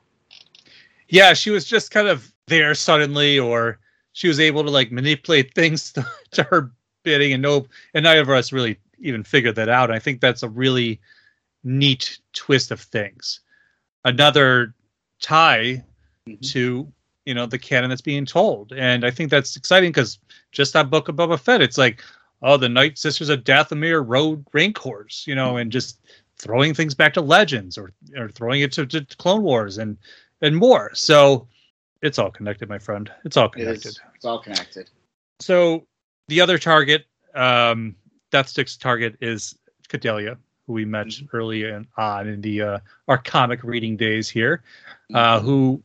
[1.09, 3.79] Yeah, she was just kind of there suddenly, or
[4.13, 8.21] she was able to like manipulate things to, to her bidding, and no, and neither
[8.21, 9.91] of us really even figured that out.
[9.91, 11.01] I think that's a really
[11.65, 13.41] neat twist of things.
[14.05, 14.75] Another
[15.21, 15.85] tie
[16.29, 16.41] mm-hmm.
[16.41, 16.93] to
[17.25, 20.19] you know the canon that's being told, and I think that's exciting because
[20.53, 22.03] just that book of Boba Fett, it's like,
[22.43, 26.01] oh, the Night Sisters of Dathomir rode Rancors, you know, and just
[26.39, 29.97] throwing things back to Legends or or throwing it to, to Clone Wars and
[30.41, 30.91] and more.
[30.95, 31.47] So
[32.03, 33.11] it's all connected, my friend.
[33.25, 33.87] It's all connected.
[33.87, 34.91] It it's all connected.
[35.41, 35.87] So
[36.29, 37.95] the other target, um,
[38.31, 39.57] Deathstick's target is
[39.89, 41.37] Cadelia, who we met mm-hmm.
[41.37, 44.63] early in, on in the uh, our comic reading days here,
[45.15, 45.47] uh, mm-hmm.
[45.47, 45.83] who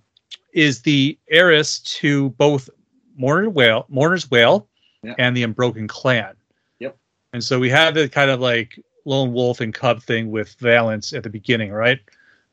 [0.53, 2.69] is the heiress to both
[3.17, 4.67] Mourner Whale, Mourner's Whale,
[5.03, 5.15] yeah.
[5.17, 6.35] and the Unbroken Clan.
[6.79, 6.97] Yep.
[7.33, 11.13] And so we have the kind of like lone wolf and cub thing with Valance
[11.13, 11.99] at the beginning, right?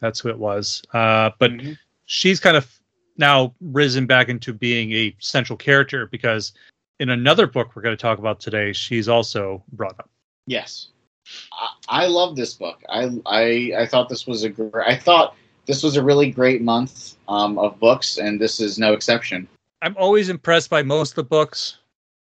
[0.00, 0.82] That's who it was.
[0.92, 1.72] Uh, but mm-hmm.
[2.06, 2.80] she's kind of
[3.16, 6.52] now risen back into being a central character because
[6.98, 10.10] in another book we're going to talk about today, she's also brought up.
[10.46, 10.88] Yes,
[11.52, 12.82] I, I love this book.
[12.88, 14.52] I, I I thought this was a.
[14.86, 15.36] I thought
[15.66, 19.48] this was a really great month um, of books, and this is no exception.
[19.82, 21.78] I'm always impressed by most of the books,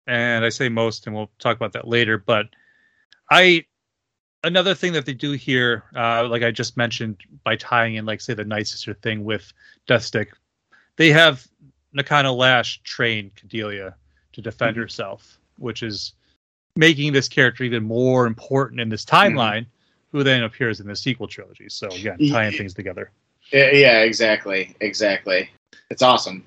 [0.06, 2.18] and I say most, and we'll talk about that later.
[2.18, 2.48] But
[3.30, 3.64] I
[4.44, 8.20] another thing that they do here, uh, like I just mentioned, by tying in, like
[8.20, 9.52] say, the Night Sister thing with
[9.86, 10.28] Deathstick,
[10.96, 11.46] they have
[11.96, 13.94] Nakana Lash train Cadelia
[14.32, 14.82] to defend mm-hmm.
[14.82, 16.14] herself, which is
[16.76, 19.36] making this character even more important in this mm-hmm.
[19.36, 20.18] timeline, mm-hmm.
[20.18, 21.68] who then appears in the sequel trilogy.
[21.68, 23.10] So again, tying yeah, things together.
[23.52, 25.50] Yeah, exactly, exactly.
[25.90, 26.44] It's awesome.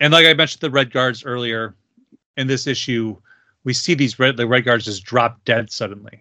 [0.00, 1.74] And like I mentioned, the Red Guards earlier
[2.36, 3.16] in this issue,
[3.62, 6.20] we see these red the Red Guards just drop dead suddenly,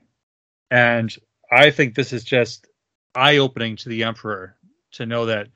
[0.73, 1.15] and
[1.51, 2.65] I think this is just
[3.13, 4.55] eye opening to the Emperor
[4.93, 5.47] to know that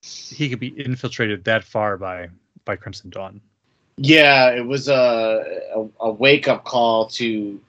[0.00, 2.30] he could be infiltrated that far by
[2.64, 3.42] by Crimson Dawn.
[3.98, 7.60] Yeah, it was a a, a wake up call to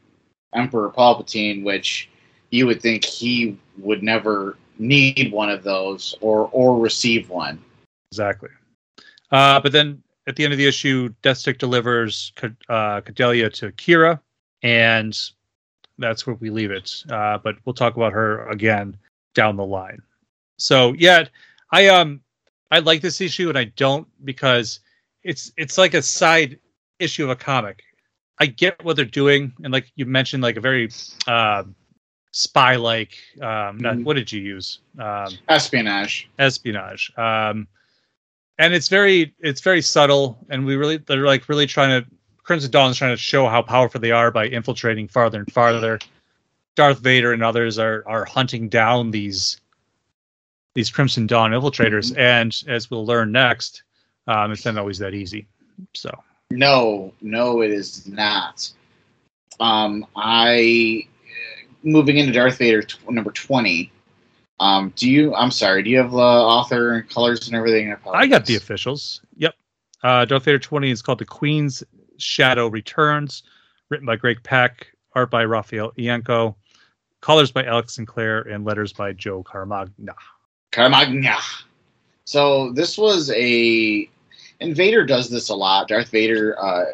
[0.56, 2.10] Emperor Palpatine, which
[2.50, 7.62] you would think he would never need one of those or or receive one.
[8.14, 8.50] Exactly.
[9.32, 12.32] Uh, but then at the end of the issue, Deathstick delivers
[12.70, 14.22] uh, Cadelia to Qi'ra,
[14.64, 15.20] and
[16.00, 17.04] that's where we leave it.
[17.10, 18.98] Uh, but we'll talk about her again
[19.36, 20.02] down the line.
[20.58, 21.26] So yeah,
[21.72, 22.22] I um
[22.72, 24.80] I like this issue and I don't because
[25.24, 26.60] it's it's like a side
[27.00, 27.84] issue of a comic.
[28.40, 30.90] I get what they're doing, and like you mentioned, like a very
[31.28, 31.64] uh,
[32.32, 33.18] spy like.
[33.42, 34.04] Um, mm-hmm.
[34.04, 34.80] what did you use?
[34.98, 36.30] Um, espionage.
[36.40, 37.12] Espionage.
[37.18, 37.68] Um,
[38.58, 42.10] and it's very it's very subtle, and we really they're like really trying to.
[42.50, 46.00] Crimson Dawn is trying to show how powerful they are by infiltrating farther and farther.
[46.74, 49.62] Darth Vader and others are are hunting down these
[50.74, 52.20] these Crimson Dawn infiltrators, mm-hmm.
[52.20, 53.84] and as we'll learn next,
[54.26, 55.46] um, it's not always that easy.
[55.94, 56.10] So
[56.50, 58.68] no, no, it is not.
[59.60, 61.08] Um, I
[61.84, 63.92] moving into Darth Vader t- number twenty.
[64.60, 65.36] Um, do you?
[65.36, 65.84] I'm sorry.
[65.84, 67.94] Do you have the author and colors and everything?
[67.94, 69.22] I, I got the officials.
[69.38, 69.54] Yep.
[70.02, 71.84] Uh, Darth Vader 20 is called The Queen's
[72.22, 73.44] Shadow Returns,
[73.90, 76.56] written by Greg Pak, art by Raffaele Ienco,
[77.22, 80.14] colors by Alex Sinclair, and letters by Joe Caramagna.
[80.72, 81.38] Caramagna.
[82.26, 84.10] So this was a,
[84.62, 85.88] and Vader does this a lot.
[85.88, 86.86] Darth Vader uh,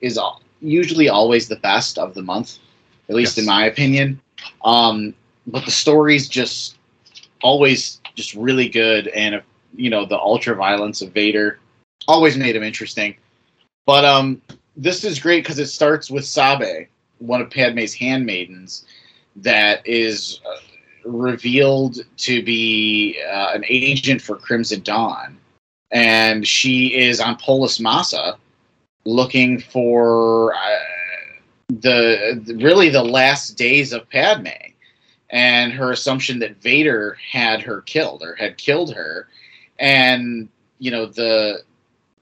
[0.00, 0.18] is
[0.60, 2.58] usually always the best of the month,
[3.08, 3.42] at least yes.
[3.42, 4.20] in my opinion.
[4.64, 5.14] Um,
[5.46, 6.76] but the story's just
[7.42, 9.42] always just really good, and
[9.76, 11.58] you know the ultra violence of Vader
[12.06, 13.16] always made him interesting.
[13.86, 14.40] But um,
[14.76, 18.84] this is great because it starts with Sabe, one of Padme's handmaidens,
[19.36, 25.38] that is uh, revealed to be uh, an agent for Crimson Dawn.
[25.90, 28.36] and she is on Polis Massa,
[29.04, 30.58] looking for uh,
[31.68, 34.48] the really the last days of Padme,
[35.30, 39.28] and her assumption that Vader had her killed or had killed her,
[39.78, 41.62] and you know the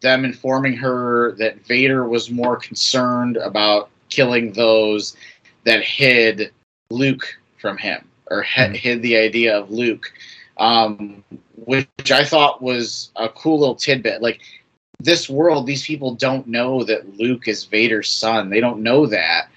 [0.03, 5.17] them informing her that Vader was more concerned about killing those
[5.65, 6.53] that hid
[6.91, 8.75] Luke from him or mm-hmm.
[8.75, 10.13] hid the idea of Luke,
[10.59, 11.25] um,
[11.57, 14.21] which I thought was a cool little tidbit.
[14.23, 14.41] Like
[15.01, 18.51] this world, these people don't know that Luke is Vader's son.
[18.51, 19.49] They don't know that.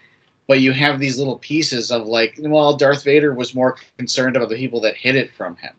[0.47, 4.49] But you have these little pieces of like, well, Darth Vader was more concerned about
[4.49, 5.73] the people that hid it from him.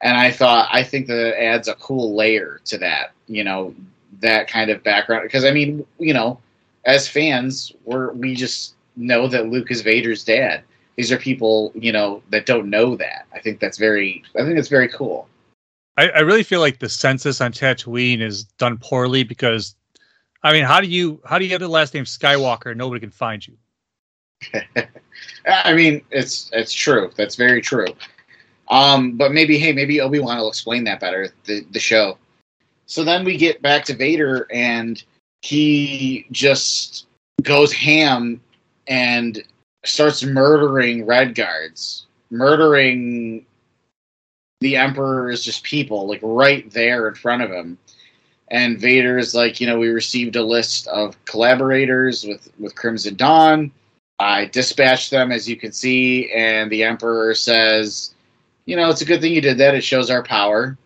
[0.00, 3.74] And I thought, I think that adds a cool layer to that, you know,
[4.20, 5.24] that kind of background.
[5.24, 6.38] Because I mean, you know,
[6.84, 10.62] as fans, we're we just know that Luke is Vader's dad.
[10.96, 13.26] These are people, you know, that don't know that.
[13.34, 15.28] I think that's very, I think that's very cool.
[15.98, 19.74] I, I really feel like the census on Tatooine is done poorly because,
[20.42, 23.00] I mean, how do you how do you have the last name Skywalker and nobody
[23.00, 23.56] can find you?
[25.46, 27.10] I mean, it's it's true.
[27.16, 27.86] That's very true.
[28.68, 31.30] Um, but maybe, hey, maybe Obi Wan will explain that better.
[31.44, 32.18] The the show.
[32.86, 35.02] So then we get back to Vader, and
[35.42, 37.06] he just
[37.42, 38.40] goes ham
[38.86, 39.42] and
[39.84, 43.44] starts murdering red guards, murdering
[44.60, 47.78] the emperor's just people, like right there in front of him.
[48.48, 53.16] And Vader is like, you know, we received a list of collaborators with with Crimson
[53.16, 53.72] Dawn.
[54.18, 58.14] I dispatched them, as you can see, and the Emperor says,
[58.64, 59.74] you know, it's a good thing you did that.
[59.74, 60.78] It shows our power.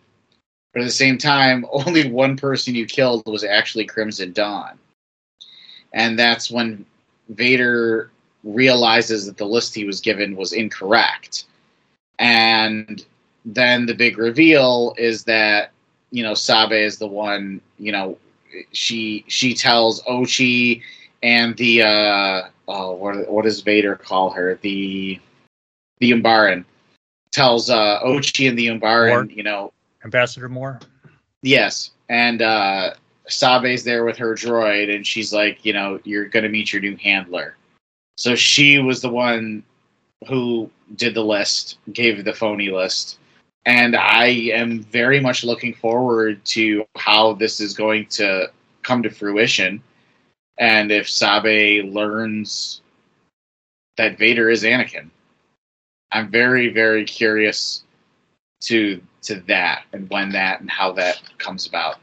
[0.73, 4.77] But at the same time, only one person you killed was actually Crimson Dawn.
[5.93, 6.85] And that's when
[7.29, 8.09] Vader
[8.43, 11.45] realizes that the list he was given was incorrect.
[12.19, 13.05] And
[13.45, 15.71] then the big reveal is that,
[16.11, 18.17] you know, Sabe is the one, you know,
[18.71, 20.81] she she tells Ochi
[21.23, 24.59] and the uh oh what what does Vader call her?
[24.61, 25.19] The
[25.99, 26.65] the Umbaran
[27.31, 29.71] tells uh Ochi and the Umbaran, you know
[30.03, 30.79] Ambassador Moore.
[31.41, 31.91] Yes.
[32.09, 32.93] And uh
[33.27, 36.95] Sabe's there with her droid and she's like, you know, you're gonna meet your new
[36.97, 37.55] handler.
[38.17, 39.63] So she was the one
[40.27, 43.17] who did the list, gave the phony list.
[43.65, 49.09] And I am very much looking forward to how this is going to come to
[49.09, 49.81] fruition.
[50.57, 52.81] And if Sabe learns
[53.97, 55.09] that Vader is Anakin,
[56.11, 57.83] I'm very, very curious
[58.61, 61.97] to to that and when that and how that comes about.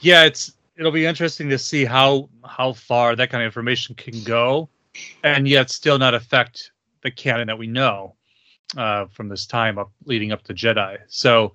[0.00, 4.22] Yeah, it's it'll be interesting to see how how far that kind of information can
[4.24, 4.68] go,
[5.22, 8.14] and yet still not affect the canon that we know
[8.76, 10.98] uh, from this time up leading up to Jedi.
[11.08, 11.54] So,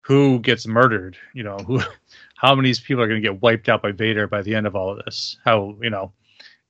[0.00, 1.16] who gets murdered?
[1.34, 1.80] You know, who?
[2.36, 4.76] How many people are going to get wiped out by Vader by the end of
[4.76, 5.36] all of this?
[5.44, 6.12] How you know?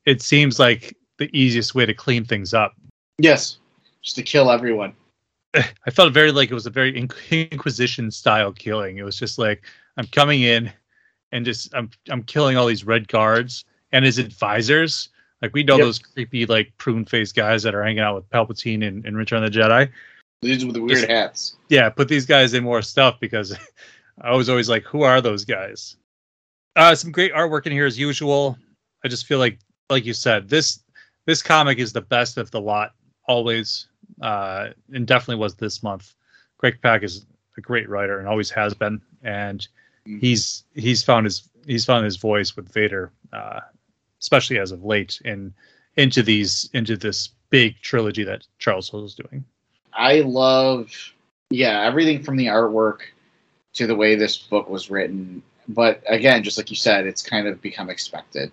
[0.07, 2.75] It seems like the easiest way to clean things up.
[3.19, 3.59] Yes,
[4.03, 4.95] just to kill everyone.
[5.55, 8.99] I felt very like it was a very Inquisition style killing.
[8.99, 9.65] It was just like
[9.97, 10.73] I'm coming in,
[11.33, 15.09] and just I'm I'm killing all these red guards and his advisors.
[15.43, 15.85] Like we know yep.
[15.85, 19.45] those creepy like prune faced guys that are hanging out with Palpatine in, in Return
[19.45, 19.89] of the Jedi.
[20.43, 21.57] These with the weird just, hats.
[21.69, 23.57] Yeah, put these guys in more stuff because
[24.21, 25.97] I was always like, who are those guys?
[26.77, 28.57] Uh, some great artwork in here as usual.
[29.05, 29.59] I just feel like,
[29.91, 30.81] like you said, this
[31.27, 32.95] this comic is the best of the lot
[33.27, 33.89] always,
[34.21, 36.15] uh, and definitely was this month.
[36.59, 37.27] Greg Pak is
[37.57, 39.67] a great writer and always has been, and
[40.09, 40.21] Mm-hmm.
[40.21, 43.61] he's he's found his he's found his voice with Vader, uh,
[44.21, 45.53] especially as of late, in
[45.97, 49.45] into these into this big trilogy that Charles Soule is doing.
[49.93, 50.91] I love,
[51.51, 53.01] yeah, everything from the artwork
[53.75, 55.43] to the way this book was written.
[55.69, 58.51] But again, just like you said, it's kind of become expected.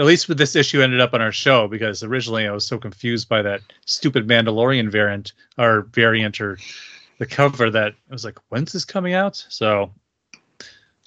[0.00, 2.78] At least with this issue ended up on our show because originally I was so
[2.78, 6.58] confused by that stupid Mandalorian variant or variant or
[7.18, 9.44] the cover that I was like, when's this coming out?
[9.50, 9.92] So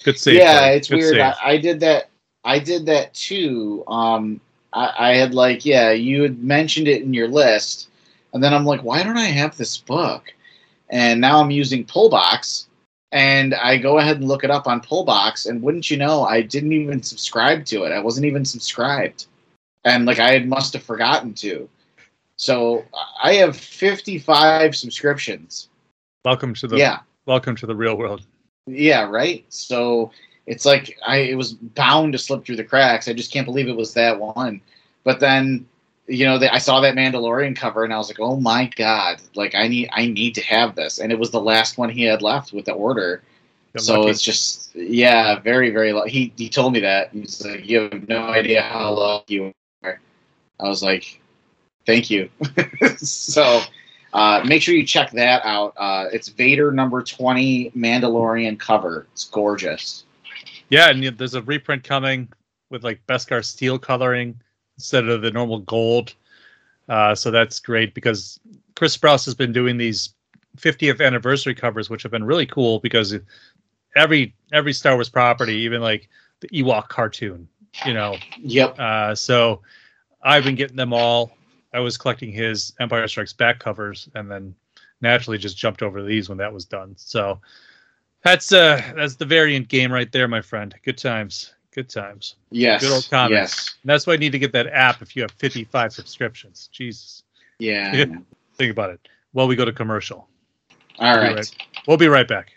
[0.04, 0.36] Good save.
[0.36, 1.18] Yeah, it's Good weird.
[1.18, 2.10] I, I, did that.
[2.44, 3.82] I did that too.
[3.88, 4.40] Um,
[4.72, 7.88] I, I had like, yeah, you had mentioned it in your list,
[8.32, 10.32] and then I'm like, why don't I have this book?
[10.90, 12.66] And now I'm using Pullbox,
[13.14, 16.42] and I go ahead and look it up on Pullbox, and wouldn't you know, I
[16.42, 17.92] didn't even subscribe to it.
[17.92, 19.26] I wasn't even subscribed,
[19.84, 21.68] and like I must have forgotten to.
[22.36, 22.84] So
[23.22, 25.68] I have 55 subscriptions.
[26.24, 26.98] Welcome to the yeah.
[27.26, 28.22] Welcome to the real world.
[28.66, 29.44] Yeah, right.
[29.48, 30.10] So
[30.46, 33.06] it's like I it was bound to slip through the cracks.
[33.06, 34.60] I just can't believe it was that one.
[35.04, 35.66] But then
[36.06, 39.54] you know, I saw that Mandalorian cover and I was like, oh my god, like
[39.54, 42.22] I need I need to have this, and it was the last one he had
[42.22, 43.22] left with the order.
[43.76, 44.10] so lucky.
[44.10, 45.92] it's just yeah, very very.
[45.92, 49.52] Lo- he he told me that he's like, you have no idea how lucky you
[49.82, 50.00] are.
[50.60, 51.20] I was like,
[51.86, 52.28] thank you.
[52.96, 53.62] so.
[54.12, 55.74] Uh, make sure you check that out.
[55.76, 59.08] Uh, it's Vader number 20 Mandalorian cover.
[59.10, 60.04] It's gorgeous.
[60.68, 62.28] Yeah, and there's a reprint coming
[62.70, 64.40] with like Beskar steel coloring
[64.76, 66.14] instead of the normal gold.
[66.88, 68.38] Uh, so that's great because
[68.76, 70.14] Chris Sprouse has been doing these
[70.58, 73.14] 50th anniversary covers, which have been really cool because
[73.96, 76.08] every every Star Wars property, even like
[76.40, 77.48] the Ewok cartoon,
[77.86, 78.16] you know.
[78.38, 78.78] Yep.
[78.78, 79.62] Uh, so
[80.22, 81.36] I've been getting them all.
[81.72, 84.54] I was collecting his Empire Strikes Back covers, and then
[85.00, 86.94] naturally just jumped over these when that was done.
[86.96, 87.40] So
[88.22, 90.74] that's uh that's the variant game right there, my friend.
[90.84, 91.54] Good times.
[91.74, 92.36] Good times.
[92.50, 92.82] Yes.
[92.82, 93.32] Good old comics.
[93.32, 93.74] Yes.
[93.82, 96.68] And that's why I need to get that app if you have 55 subscriptions.
[96.72, 97.24] Jesus.
[97.58, 98.04] Yeah.
[98.54, 99.00] Think about it.
[99.32, 100.28] Well, we go to commercial.
[101.00, 101.34] All right.
[101.34, 101.56] right.
[101.88, 102.52] We'll be right back.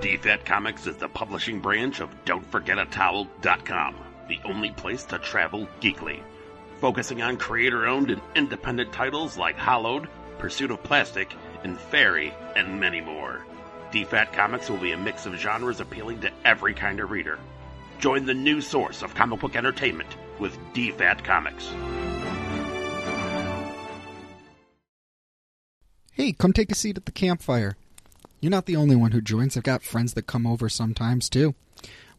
[0.00, 3.94] DFAT Comics is the publishing branch of Don'tForgetATowel.com,
[4.26, 6.22] the only place to travel geekly.
[6.80, 12.80] Focusing on creator owned and independent titles like Hollowed, Pursuit of Plastic, and Fairy, and
[12.80, 13.44] many more.
[13.92, 17.38] DFAT Comics will be a mix of genres appealing to every kind of reader.
[17.98, 21.72] Join the new source of comic book entertainment with DFAT Comics.
[26.12, 27.76] Hey, come take a seat at the campfire.
[28.40, 29.56] You're not the only one who joins.
[29.56, 31.54] I've got friends that come over sometimes, too.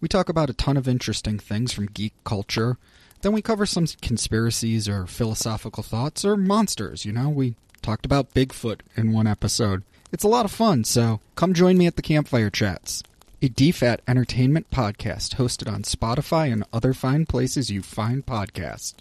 [0.02, 2.78] We talk about a ton of interesting things from geek culture.
[3.22, 7.30] Then we cover some conspiracies or philosophical thoughts or monsters, you know?
[7.30, 9.84] We talked about Bigfoot in one episode.
[10.12, 13.04] It's a lot of fun, so come join me at the Campfire Chats,
[13.42, 18.96] a DFAT entertainment podcast hosted on Spotify and other fine places you find podcasts.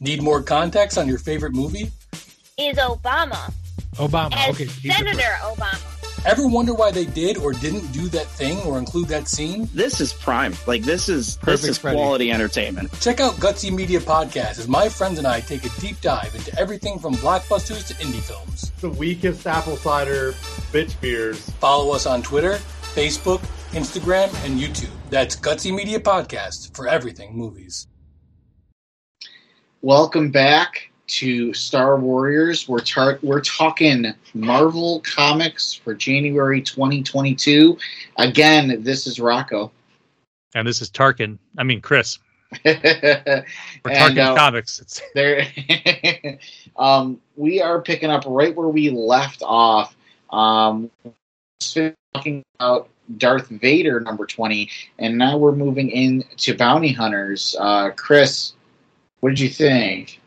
[0.00, 1.90] Need more context on your favorite movie?
[2.58, 3.52] Is Obama.
[3.94, 4.66] Obama, As okay.
[4.66, 5.97] Senator Obama.
[6.26, 9.68] Ever wonder why they did or didn't do that thing or include that scene?
[9.72, 10.52] This is prime.
[10.66, 11.96] Like this is Perfect this is Freddy.
[11.96, 12.92] quality entertainment.
[13.00, 16.56] Check out Gutsy Media Podcast as my friends and I take a deep dive into
[16.58, 18.70] everything from blockbusters to indie films.
[18.80, 20.32] The weakest apple cider
[20.72, 21.48] bitch beers.
[21.60, 22.58] Follow us on Twitter,
[22.94, 23.38] Facebook,
[23.70, 24.90] Instagram, and YouTube.
[25.10, 27.86] That's Gutsy Media Podcast for everything movies.
[29.80, 32.68] Welcome back to Star Warriors.
[32.68, 37.76] We're tar- we're talking Marvel Comics for January 2022.
[38.16, 39.70] Again, this is Rocco.
[40.54, 41.38] And this is Tarkin.
[41.58, 42.18] I mean, Chris.
[42.64, 43.52] We're
[43.84, 45.02] Tarkin uh, Comics.
[45.14, 45.46] There.
[46.76, 49.94] um, we are picking up right where we left off.
[50.30, 50.90] Um,
[52.14, 57.54] talking about Darth Vader number 20, and now we're moving into Bounty Hunters.
[57.58, 58.54] Uh, Chris,
[59.20, 60.17] what did you think?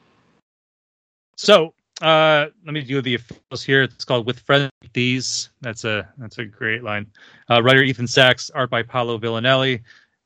[1.42, 1.74] So
[2.04, 3.82] uh, let me do the officials here.
[3.82, 7.08] It's called "With Friends Like These." That's a that's a great line.
[7.50, 9.82] Uh, writer Ethan Sacks, art by Paolo Villanelli,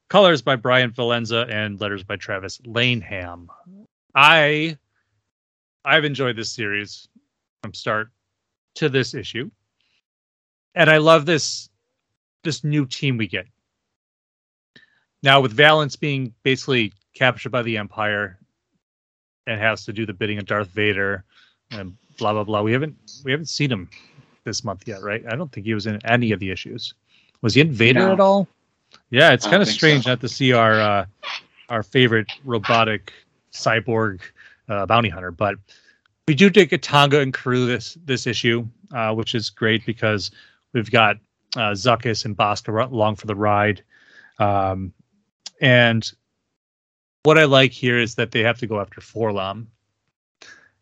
[0.09, 3.49] colors by Brian Valenza, and letters by Travis Lanham.
[4.13, 4.77] I
[5.85, 7.07] I've enjoyed this series
[7.63, 8.09] from start
[8.75, 9.49] to this issue,
[10.75, 11.69] and I love this
[12.43, 13.45] this new team we get.
[15.23, 18.37] Now with Valance being basically captured by the Empire,
[19.47, 21.23] and has to do the bidding of Darth Vader
[21.71, 22.61] and blah blah blah.
[22.61, 23.89] We haven't we haven't seen him
[24.43, 25.23] this month yet, right?
[25.29, 26.93] I don't think he was in any of the issues.
[27.41, 28.13] Was he in Vader no.
[28.13, 28.47] at all?
[29.09, 30.11] Yeah, it's kind of strange so.
[30.11, 31.05] not to see our uh,
[31.69, 33.11] our favorite robotic
[33.51, 34.21] cyborg
[34.69, 35.55] uh, bounty hunter, but
[36.27, 40.31] we do get Katanga and crew this this issue, uh, which is great because
[40.73, 41.17] we've got
[41.55, 43.83] uh, Zuckuss and Bossk along for the ride,
[44.39, 44.93] um,
[45.61, 46.11] and
[47.25, 49.67] what I like here is that they have to go after 4-LOM.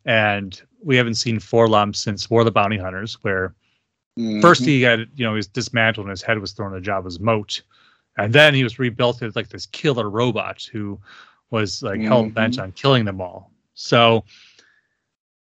[0.05, 3.55] And we haven't seen 4-LOM since War of the Bounty Hunters, where
[4.19, 4.41] mm-hmm.
[4.41, 7.19] first he got, you know, he was dismantled and his head was thrown in Jabba's
[7.19, 7.61] moat.
[8.17, 10.99] And then he was rebuilt as like this killer robot who
[11.49, 12.07] was like mm-hmm.
[12.07, 13.51] hell bent on killing them all.
[13.73, 14.25] So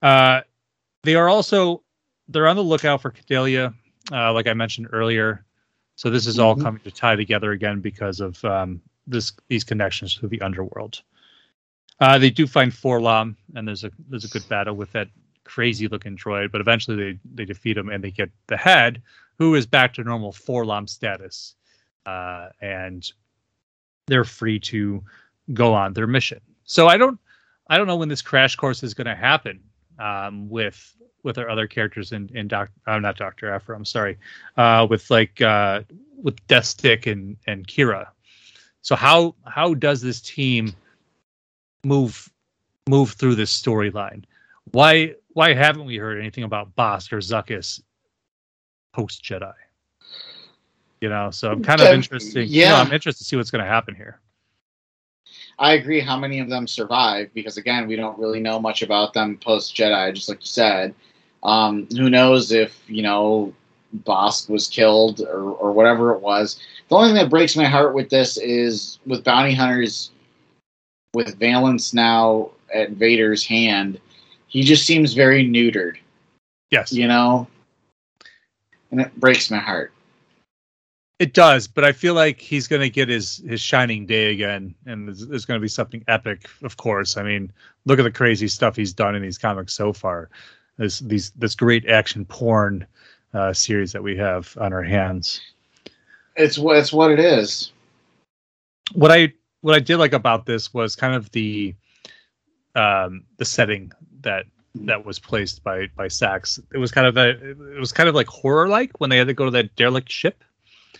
[0.02, 0.42] uh
[1.02, 1.82] they are also
[2.28, 3.74] they're on the lookout for Cadeliah,
[4.12, 5.44] uh, like I mentioned earlier.
[5.96, 6.64] So this is all mm-hmm.
[6.64, 11.02] coming to tie together again because of um, this these connections to the underworld.
[12.00, 15.08] Uh, they do find 4-LOM, and there's a there's a good battle with that
[15.44, 19.02] crazy looking droid, but eventually they they defeat him and they get the head,
[19.38, 21.54] who is back to normal 4-LOM status,
[22.06, 23.10] uh, and
[24.06, 25.02] they're free to
[25.54, 26.40] go on their mission.
[26.64, 27.18] So I don't
[27.68, 29.60] I don't know when this crash course is going to happen
[29.98, 30.94] um, with
[31.24, 33.76] with our other characters in in Doc, uh, not Doctor Aphra.
[33.76, 34.18] I'm sorry,
[34.56, 35.82] uh, with like uh,
[36.22, 38.08] with Death Stick and and Qi'ra.
[38.82, 40.72] So how how does this team
[41.84, 42.30] move
[42.88, 44.24] move through this storyline?
[44.72, 47.80] Why why haven't we heard anything about Bossk or Zuckuss
[48.92, 49.52] post Jedi?
[51.00, 52.48] You know, so I'm kind of Um, interested.
[52.48, 52.64] yeah.
[52.64, 54.20] you know, I'm interested to see what's going to happen here.
[55.60, 56.00] I agree.
[56.00, 57.32] How many of them survive?
[57.34, 60.94] Because again, we don't really know much about them post Jedi, just like you said.
[61.42, 63.52] Um, who knows if you know
[64.04, 66.60] Bossk was killed or, or whatever it was.
[66.88, 70.10] The only thing that breaks my heart with this is with bounty hunters,
[71.14, 73.98] with Valance now at Vader's hand,
[74.46, 75.96] he just seems very neutered.
[76.70, 77.46] Yes, You know,
[78.90, 79.92] and it breaks my heart.
[81.18, 84.74] it does, but I feel like he's going to get his his shining day again,
[84.86, 86.48] and there's, there's going to be something epic.
[86.62, 87.50] Of course, I mean,
[87.86, 90.28] look at the crazy stuff he's done in these comics so far.
[90.76, 92.86] This these this great action porn
[93.34, 95.40] uh, series that we have on our hands.
[96.36, 97.72] It's what it's what it is.
[98.94, 101.74] what I what I did like about this was kind of the
[102.74, 106.60] um the setting that that was placed by by Sacks.
[106.72, 109.26] It was kind of a it was kind of like horror like when they had
[109.28, 110.44] to go to that derelict ship,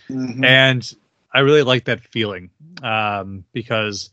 [0.09, 0.45] Mhm.
[0.45, 0.93] and
[1.33, 2.49] I really like that feeling
[2.83, 4.09] um because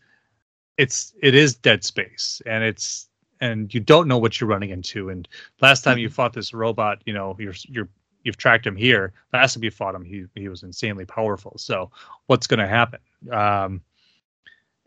[0.79, 3.09] it's it is dead space and it's
[3.41, 5.11] and you don't know what you're running into.
[5.11, 5.29] And
[5.61, 7.89] last time you fought this robot, you know you're you're
[8.27, 9.13] you've tracked him here.
[9.33, 11.55] Last time you fought him, he he was insanely powerful.
[11.57, 11.91] So
[12.27, 12.99] what's going to happen?
[13.31, 13.81] Um,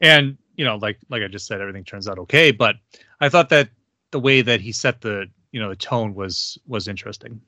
[0.01, 2.51] and you know, like like I just said, everything turns out okay.
[2.51, 2.75] But
[3.21, 3.69] I thought that
[4.11, 7.41] the way that he set the you know the tone was was interesting.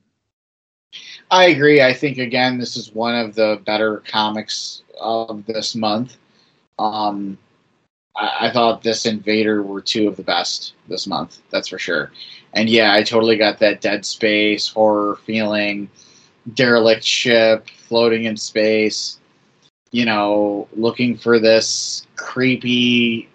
[1.30, 1.82] I agree.
[1.82, 6.18] I think again, this is one of the better comics of this month.
[6.80, 7.38] Um,
[8.16, 11.40] I, I thought this and Vader were two of the best this month.
[11.50, 12.12] That's for sure.
[12.54, 15.90] And yeah, I totally got that dead space horror feeling,
[16.54, 19.20] derelict ship floating in space.
[19.92, 23.30] You know, looking for this creepy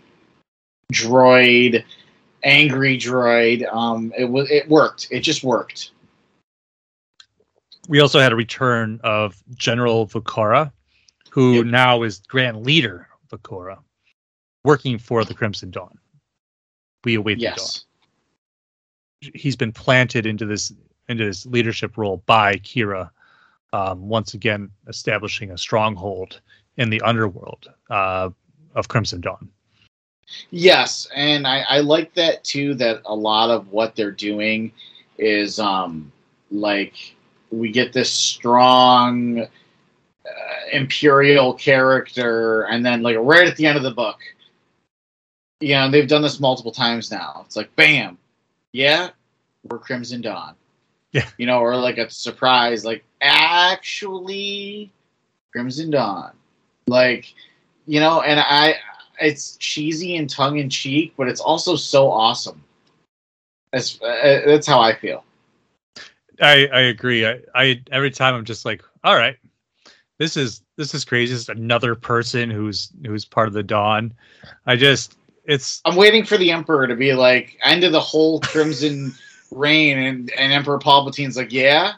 [0.93, 1.85] droid,
[2.45, 3.71] angry droid.
[3.73, 5.09] Um, it was it worked.
[5.11, 5.91] It just worked.
[7.89, 10.73] We also had a return of General Vakora,
[11.31, 11.67] who Yep.
[11.67, 13.79] now is Grand Leader Vakora,
[14.65, 15.97] working for the Crimson Dawn.
[17.05, 17.55] We await Yes.
[17.55, 17.86] the dawn.
[19.35, 20.73] He's been planted into this
[21.09, 23.11] into this leadership role by Qi'ra,
[23.73, 26.41] um, once again establishing a stronghold
[26.77, 28.31] in the underworld uh,
[28.75, 29.49] of Crimson Dawn.
[30.51, 32.75] Yes, and I, I like that too.
[32.75, 34.73] That a lot of what they're doing
[35.19, 36.13] is um
[36.51, 37.15] like
[37.51, 39.47] we get this strong uh,
[40.73, 44.19] imperial character, and then like right at the end of the book,
[45.61, 47.43] you know they've done this multiple times now.
[47.47, 48.19] It's like bam,
[48.77, 49.09] yeah,
[49.65, 50.55] we're Crimson Dawn.
[51.13, 51.29] Yeah.
[51.39, 54.93] you know, or like a surprise, like actually
[55.51, 56.33] Crimson Dawn,
[56.87, 57.35] like
[57.87, 58.77] you know, and I
[59.19, 62.63] it's cheesy and tongue in cheek, but it's also so awesome.
[63.73, 65.25] That's uh, that's how I feel.
[66.43, 67.27] I I agree.
[67.27, 69.39] I, I every time I'm just like, all right,
[70.19, 71.33] this is this is crazy.
[71.33, 74.13] Is another person who's who's part of the Dawn.
[74.67, 75.17] I just
[75.47, 79.15] it's I'm waiting for the Emperor to be like end of the whole Crimson
[79.51, 81.95] Reign, and, and Emperor Palpatine's like, yeah,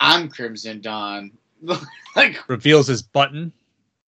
[0.00, 1.32] I'm Crimson Dawn.
[2.16, 3.52] like, reveals his button.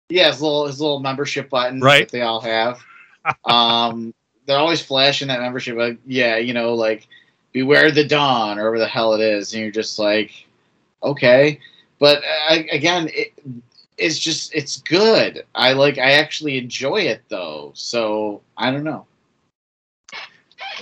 [0.10, 2.08] yeah, his little his little membership button Right.
[2.08, 2.80] that they all have.
[3.46, 4.14] um,
[4.46, 5.78] they're always flashing that membership.
[5.78, 7.08] Like, yeah, you know, like
[7.54, 10.46] beware the dawn or whatever the hell it is, and you're just like,
[11.02, 11.60] okay.
[12.00, 13.34] But uh, again, it,
[13.98, 15.46] it's just it's good.
[15.56, 15.98] I like.
[15.98, 17.72] I actually enjoy it though.
[17.76, 19.06] So I don't know.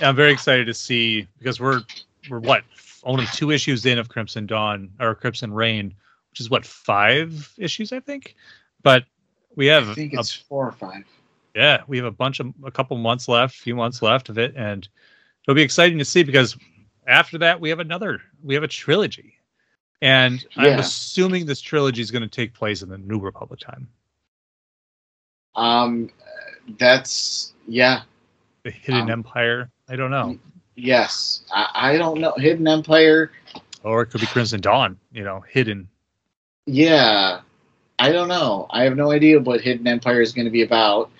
[0.02, 1.82] I'm very excited to see because we're
[2.28, 2.64] we're what
[3.04, 5.94] only two issues in of Crimson Dawn or Crimson Reign,
[6.30, 8.34] which is what five issues I think.
[8.82, 9.04] But
[9.56, 11.04] we have I think a- it's four or five.
[11.54, 14.54] yeah, we have a bunch of a couple months left, few months left of it,
[14.56, 14.88] and
[15.46, 16.56] it'll be exciting to see because
[17.06, 19.33] after that we have another we have a trilogy,
[20.04, 23.88] and I'm assuming this trilogy is going to take place in the New Republic time,
[25.54, 26.10] Um,
[26.78, 28.02] that's yeah.
[28.64, 29.70] the Hidden Um, Empire.
[29.88, 30.38] I don't know,
[30.76, 32.32] Yes, I, I don't know.
[32.36, 33.30] Hidden Empire.
[33.84, 34.98] or it could be Crimson Dawn.
[35.12, 35.88] You know, hidden.
[36.66, 37.40] Yeah,
[37.98, 38.66] I don't know.
[38.70, 41.10] I have no idea what Hidden Empire is going to be about.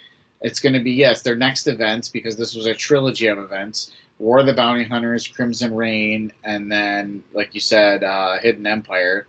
[0.41, 3.93] It's going to be yes, their next events because this was a trilogy of events:
[4.19, 9.27] War of the Bounty Hunters, Crimson Reign, and then, like you said, uh, Hidden Empire.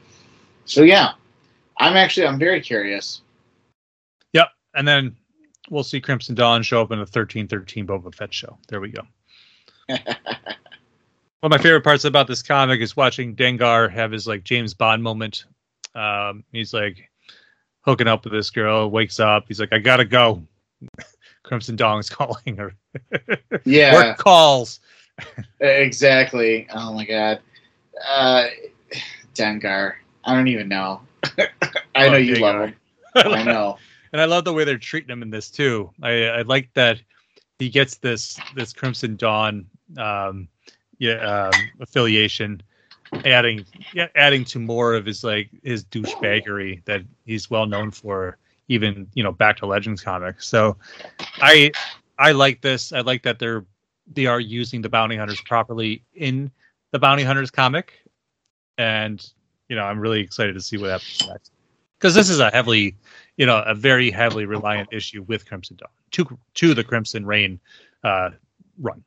[0.66, 1.14] So yeah,
[1.80, 3.22] I'm actually I'm very curious.
[4.34, 5.16] Yep, and then
[5.70, 8.58] we'll see Crimson Dawn show up in the thirteen thirteen Boba Fett show.
[8.68, 9.02] There we go.
[9.88, 14.74] One of my favorite parts about this comic is watching Dengar have his like James
[14.74, 15.46] Bond moment
[15.94, 17.10] Um, he's like
[17.82, 20.44] hooking up with this girl, wakes up, he's like, I gotta go.
[21.46, 22.74] Crimson Dawn's calling her.
[23.64, 23.94] Yeah.
[23.94, 24.80] Work calls.
[25.60, 26.68] Exactly.
[26.74, 27.40] Oh my god.
[28.08, 28.48] Uh,
[29.34, 29.94] Dengar.
[30.24, 31.02] I don't even know.
[31.96, 32.42] I know you Dengar.
[32.42, 32.76] love him.
[33.16, 33.78] I know.
[34.12, 35.92] and I love the way they're treating him in this too.
[36.02, 37.02] I, I like that
[37.60, 39.66] he gets this this Crimson Dawn
[39.98, 40.48] um,
[40.98, 42.62] yeah um, affiliation,
[43.24, 48.38] adding yeah, adding to more of his like his douchebaggery that he's well known for,
[48.68, 50.48] even you know back to Legends comics.
[50.48, 50.78] So,
[51.42, 51.72] I
[52.20, 52.94] I like this.
[52.94, 53.66] I like that they're
[54.14, 56.52] they are using the bounty hunters properly in
[56.92, 57.94] the bounty hunters comic,
[58.78, 59.26] and
[59.70, 61.52] you know I'm really excited to see what happens next
[61.98, 62.96] because this is a heavily
[63.38, 67.60] you know, a very heavily reliant issue with Crimson Dawn to to the Crimson Reign
[68.04, 68.32] uh,
[68.80, 69.04] run.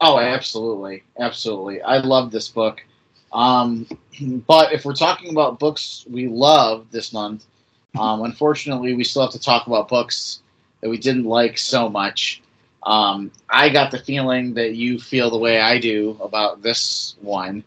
[0.00, 1.82] Oh, absolutely, absolutely.
[1.82, 2.84] I love this book.
[3.32, 3.86] Um,
[4.46, 7.46] but if we're talking about books we love this month,
[7.96, 10.40] um, unfortunately, we still have to talk about books
[10.80, 12.42] that we didn't like so much.
[12.84, 17.64] Um, I got the feeling that you feel the way I do about this one,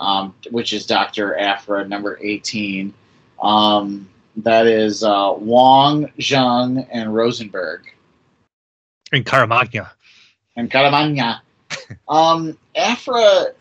[0.00, 2.92] um, which is Doctor Aphra number eighteen.
[3.40, 4.08] Um,
[4.38, 7.92] that is uh, Wong, Jung, and Rosenberg
[9.12, 9.90] In Caramagna.
[10.56, 11.40] and Caramagna.
[12.08, 13.52] um, Aphra,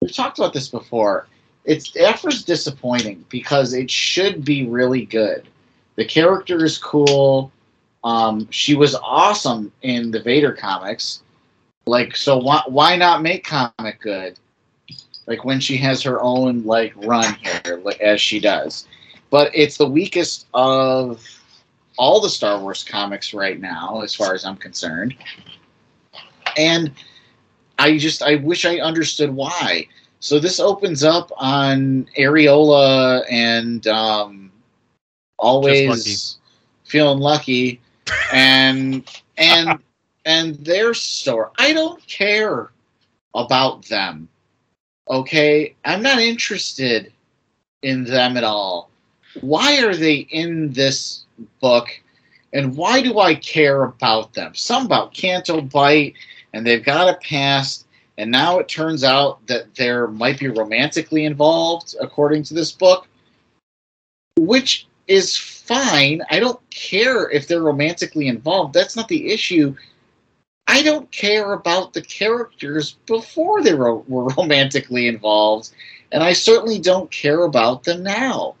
[0.00, 1.26] we've talked about this before.
[1.64, 5.46] It's Aphra's disappointing because it should be really good.
[5.96, 7.52] The character is cool.
[8.02, 11.22] Um, she was awesome in the Vader comics.
[11.86, 14.38] Like, so why why not make comic good?
[15.26, 18.86] Like when she has her own like run here, as she does.
[19.30, 21.24] But it's the weakest of
[21.98, 25.14] all the Star Wars comics right now, as far as I'm concerned
[26.56, 26.92] and
[27.78, 29.86] I just I wish I understood why.
[30.20, 34.52] So this opens up on Areola and um,
[35.38, 36.38] always
[36.84, 37.80] feeling lucky,
[38.32, 39.08] and
[39.38, 39.78] and
[40.26, 41.48] and their story.
[41.58, 42.70] I don't care
[43.34, 44.28] about them.
[45.08, 47.12] Okay, I'm not interested
[47.82, 48.90] in them at all.
[49.40, 51.24] Why are they in this
[51.60, 51.88] book?
[52.52, 54.54] And why do I care about them?
[54.54, 56.14] Some about Canto Bight,
[56.52, 57.86] and they've got a past,
[58.20, 63.08] and now it turns out that there might be romantically involved, according to this book,
[64.36, 66.20] which is fine.
[66.30, 68.74] I don't care if they're romantically involved.
[68.74, 69.74] That's not the issue.
[70.68, 75.70] I don't care about the characters before they were, romantically involved,
[76.12, 78.54] and I certainly don't care about them now.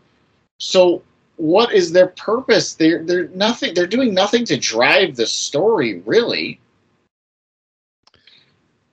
[0.58, 1.02] So,
[1.36, 2.76] what is their purpose?
[2.76, 3.74] They're they're nothing.
[3.74, 6.60] They're doing nothing to drive the story, really.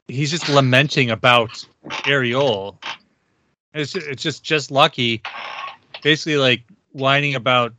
[0.08, 1.66] He's just lamenting about
[2.06, 2.78] Ariol.
[3.74, 5.22] It's it's just just lucky,
[6.02, 7.74] basically like whining about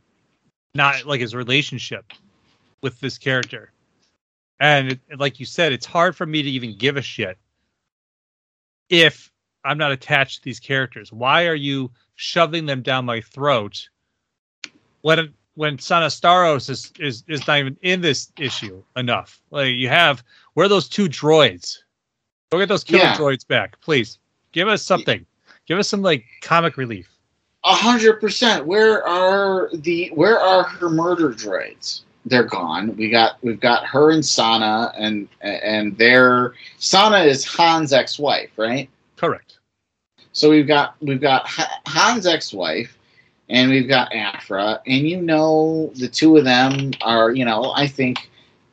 [0.75, 2.05] not like his relationship
[2.81, 3.71] with this character,
[4.59, 7.37] and it, like you said, it's hard for me to even give a shit
[8.89, 9.31] if
[9.63, 11.11] I'm not attached to these characters.
[11.11, 13.89] Why are you shoving them down my throat
[15.01, 19.41] when when Sana Starros is is is not even in this issue enough?
[19.51, 20.23] Like you have
[20.53, 21.79] where are those two droids?
[22.51, 23.15] Go get those killer Yeah.
[23.15, 24.17] droids back, please.
[24.51, 25.25] Give us something.
[25.67, 27.09] Give us some like comic relief.
[27.63, 28.65] A hundred percent.
[28.65, 32.01] Where are the where are her murder droids?
[32.25, 32.95] They're gone.
[32.95, 38.89] We got we've got her and Sana and and their Sana is Han's ex-wife, right?
[39.17, 39.59] Correct.
[40.33, 42.97] So we've got we've got Ha- Han's ex-wife
[43.49, 47.87] and we've got Aphra and you know the two of them are, you know, I
[47.87, 48.29] think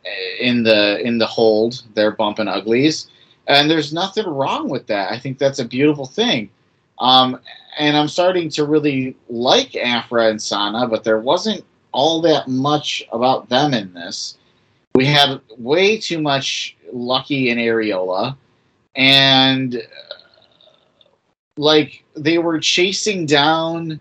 [0.06, 3.08] eh, in the in the hold they're bumping uglies
[3.46, 5.12] and there's nothing wrong with that.
[5.12, 6.50] I think that's a beautiful thing.
[6.98, 7.40] Um,
[7.78, 13.04] and I'm starting to really like Aphra and Sana, but there wasn't all that much
[13.12, 14.38] about them in this.
[14.94, 18.36] We had way too much Lucky and Areola,
[18.94, 20.14] and uh,
[21.58, 24.00] like they were chasing down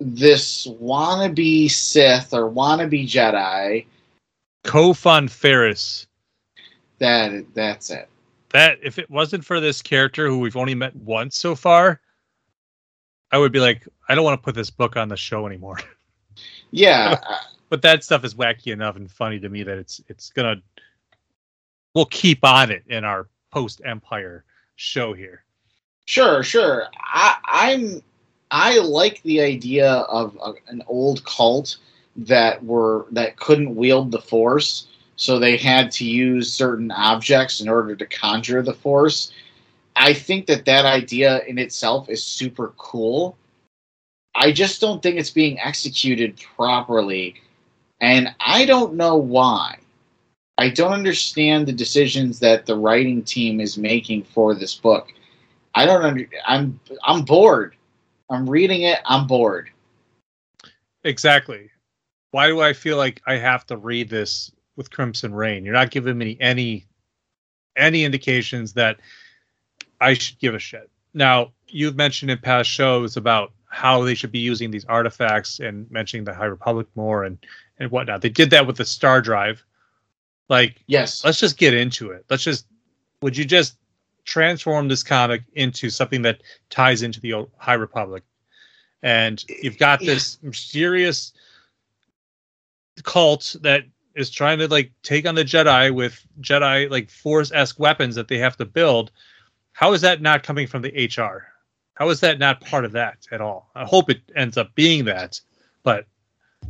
[0.00, 3.86] this wannabe Sith or wannabe Jedi.
[4.64, 6.06] Kho Phon Farrus.
[6.98, 8.08] That that's it.
[8.52, 12.00] That if it wasn't for this character who we've only met once so far,
[13.30, 15.78] I would be like, I don't want to put this book on the show anymore.
[16.74, 17.20] Yeah,
[17.68, 20.62] but that stuff is wacky enough and funny to me that it's it's gonna
[21.94, 24.44] we'll keep on it in our post Empire
[24.76, 25.44] show here.
[26.06, 26.86] Sure, sure.
[26.98, 28.02] I, I'm
[28.50, 31.76] I like the idea of a, an old cult
[32.16, 34.88] that were that couldn't wield the force,
[35.22, 39.30] so they had to use certain objects in order to conjure the force.
[39.94, 43.38] I think that that idea in itself is super cool.
[44.34, 47.36] I just don't think it's being executed properly,
[48.00, 49.78] and I don't know why.
[50.58, 55.12] I don't understand the decisions that the writing team is making for this book.
[55.76, 57.76] I don't under, I'm I'm bored.
[58.28, 58.98] I'm reading it.
[59.04, 59.70] I'm bored.
[61.04, 61.70] Exactly.
[62.32, 65.64] Why do I feel like I have to read this with Crimson Reign.
[65.64, 66.86] You're not giving me any
[67.76, 68.98] any indications that
[70.00, 70.90] I should give a shit.
[71.14, 75.90] Now, you've mentioned in past shows about how they should be using these artifacts and
[75.90, 77.38] mentioning the High Republic more and
[77.78, 78.22] and whatnot.
[78.22, 79.64] They did that with the Star Drive.
[80.48, 82.24] Like, yes, let's just get into it.
[82.28, 82.66] Let's just.
[83.22, 83.76] Would you just
[84.24, 88.24] transform this comic into something that ties into the High Republic?
[89.02, 91.32] And you've got this mysterious
[93.02, 93.84] cult that
[94.14, 98.28] is trying to like take on the Jedi with Jedi like Force esque weapons that
[98.28, 99.10] they have to build.
[99.72, 101.46] How is that not coming from the HR?
[101.94, 103.70] How is that not part of that at all?
[103.74, 105.40] I hope it ends up being that,
[105.82, 106.06] but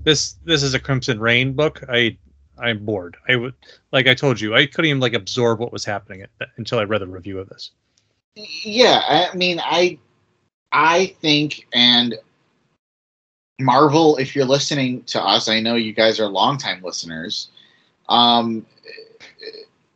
[0.04, 1.82] this this is a Crimson Reign book.
[1.88, 2.16] I
[2.58, 3.16] I'm bored.
[3.28, 3.54] I would
[3.92, 6.24] like I told you I couldn't even like absorb what was happening
[6.56, 7.70] until I read the review of this.
[8.34, 9.98] Yeah, I mean I
[10.72, 12.16] I think and
[13.60, 17.48] Marvel, if you're listening to us, I know you guys are longtime listeners.
[18.08, 18.66] Um,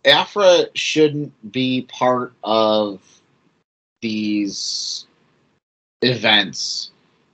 [0.04, 3.02] Aphra shouldn't be part of
[4.02, 5.07] these
[6.02, 6.90] events.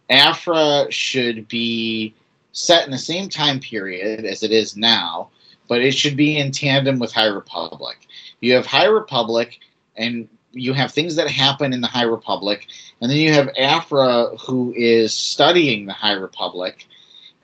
[0.09, 2.15] Aphra should be
[2.53, 5.31] set in the same time period as it is now,
[5.69, 8.07] but it should be in tandem with High Republic.
[8.41, 9.61] You have High Republic,
[9.97, 12.67] and you have things that happen in the High Republic,
[13.01, 16.87] and then you have Aphra who is studying the High Republic,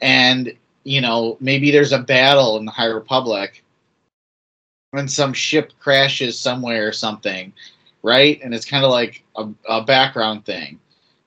[0.00, 0.52] and
[0.84, 3.62] you know maybe there's a battle in the High Republic,
[4.92, 7.52] and some ship crashes somewhere or something,
[8.02, 8.40] right?
[8.42, 10.80] And it's kind of like a, a background thing.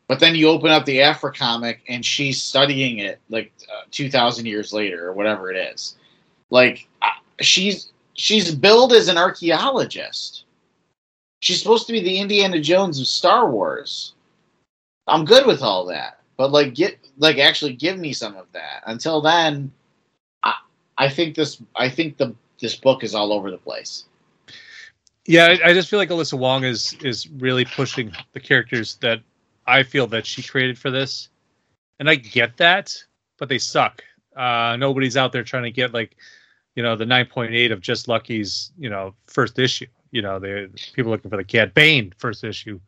[0.07, 4.09] But then you open up the Aphra comic, and she's studying it like uh, two
[4.09, 5.95] thousand years later or whatever it is.
[6.49, 7.07] Like uh,
[7.39, 10.43] she's she's billed as an archaeologist
[11.41, 14.13] She's supposed to be the Indiana Jones of Star Wars.
[15.07, 18.83] I'm good with all that, but like get like actually give me some of that.
[18.85, 19.71] Until then,
[20.43, 20.53] I
[20.97, 24.05] I think this I think the this book is all over the place.
[25.25, 29.21] Yeah, I, I just feel like Alyssa Wong is is really pushing the characters that
[29.65, 31.29] I feel that she created for this,
[31.99, 33.03] and I get that,
[33.39, 34.03] but they suck.
[34.35, 36.15] Uh, nobody's out there trying to get like,
[36.75, 41.11] you know, the 9.8 of Just Lucky's, you know, first issue you know, the people
[41.11, 42.79] looking for the Cad Bane first issue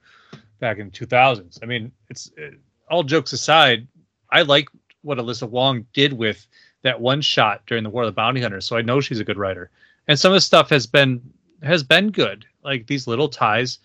[0.59, 1.59] back in 2000s.
[1.61, 2.55] I mean, it's it,
[2.89, 3.87] all jokes aside,
[4.31, 4.67] I like
[5.01, 6.47] what Alyssa Wong did with
[6.83, 9.23] that one shot during the War of the Bounty Hunters, so I know she's a
[9.23, 9.71] good writer.
[10.07, 11.21] And some of the stuff has been
[11.61, 13.79] has been good, like these little ties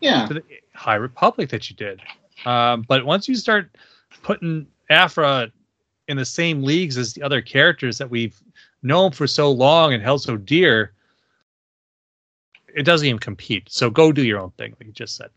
[0.00, 0.26] yeah.
[0.26, 0.42] to the
[0.72, 2.00] High Republic that you did.
[2.46, 3.76] Um, but once you start
[4.22, 5.50] putting aphra
[6.06, 8.40] in the same leagues as the other characters that we've
[8.82, 10.92] known for so long and held so dear,
[12.74, 13.64] it doesn't even compete.
[13.70, 15.30] So go do your own thing, like you just said.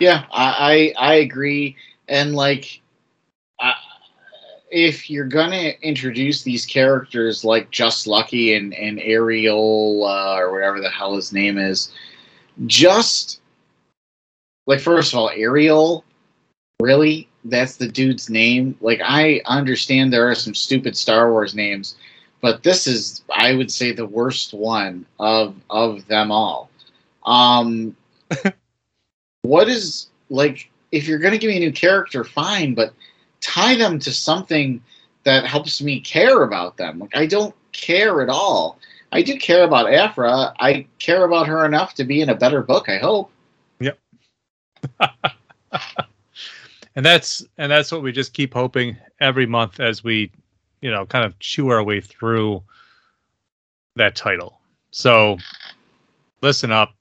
[0.00, 1.76] Yeah, I I, I agree,
[2.08, 2.80] and like,
[3.58, 3.72] uh,
[4.70, 10.80] if you're gonna introduce these characters like Just Lucky and and Ariel uh, or whatever
[10.80, 11.92] the hell his name is,
[12.66, 13.40] just
[14.66, 16.04] like first of all, Ariel,
[16.80, 18.76] really, that's the dude's name.
[18.80, 21.94] Like I understand there are some stupid Star Wars names
[22.44, 26.68] but this is I would say the worst one of of them all.
[27.24, 27.96] Um,
[29.42, 32.92] what is like if you're going to give me a new character, fine, but
[33.40, 34.82] tie them to something
[35.22, 36.98] that helps me care about them.
[36.98, 38.78] Like I don't care at all.
[39.10, 40.52] I do care about Aphra.
[40.60, 42.90] I care about her enough to be in a better book.
[42.90, 43.30] I hope.
[43.80, 43.98] Yep.
[46.94, 50.30] and that's and that's what we just keep hoping every month as we
[50.84, 52.62] you know kind of chew our way through
[53.96, 54.60] that title.
[54.90, 55.38] So
[56.42, 56.94] listen up,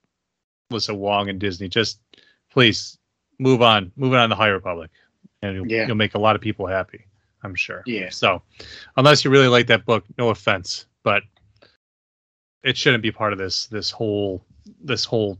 [0.71, 1.67] listen Wong and Disney.
[1.67, 1.99] Just
[2.49, 2.97] please
[3.39, 4.89] move on, move on to High Republic,
[5.41, 5.85] and you'll, yeah.
[5.85, 7.05] you'll make a lot of people happy.
[7.43, 7.83] I'm sure.
[7.85, 8.09] Yeah.
[8.09, 8.41] So
[8.95, 11.23] unless you really like that book, no offense, but
[12.63, 14.45] it shouldn't be part of this this whole
[14.81, 15.37] this whole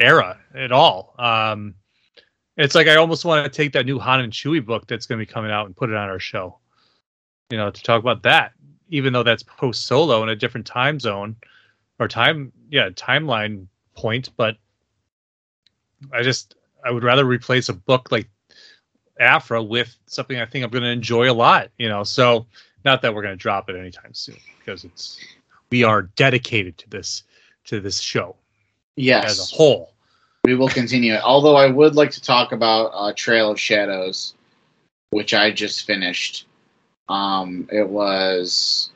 [0.00, 1.14] era at all.
[1.16, 1.76] Um,
[2.56, 5.20] it's like I almost want to take that new Han and Chewie book that's going
[5.20, 6.58] to be coming out and put it on our show
[7.50, 8.52] you know, to talk about that,
[8.88, 11.36] even though that's post solo in a different time zone
[11.98, 14.30] or time, yeah, timeline point.
[14.36, 14.56] But
[16.12, 18.28] I just, I would rather replace a book like
[19.20, 22.04] Aphra with something I think I'm going to enjoy a lot, you know.
[22.04, 22.46] So,
[22.84, 25.18] not that we're going to drop it anytime soon because it's,
[25.70, 27.24] we are dedicated to this,
[27.64, 28.36] to this show.
[28.96, 29.30] Yes.
[29.30, 29.92] As a whole.
[30.44, 31.20] We will continue it.
[31.24, 34.34] Although I would like to talk about uh, Trail of Shadows,
[35.10, 36.45] which I just finished.
[37.08, 38.90] Um, it was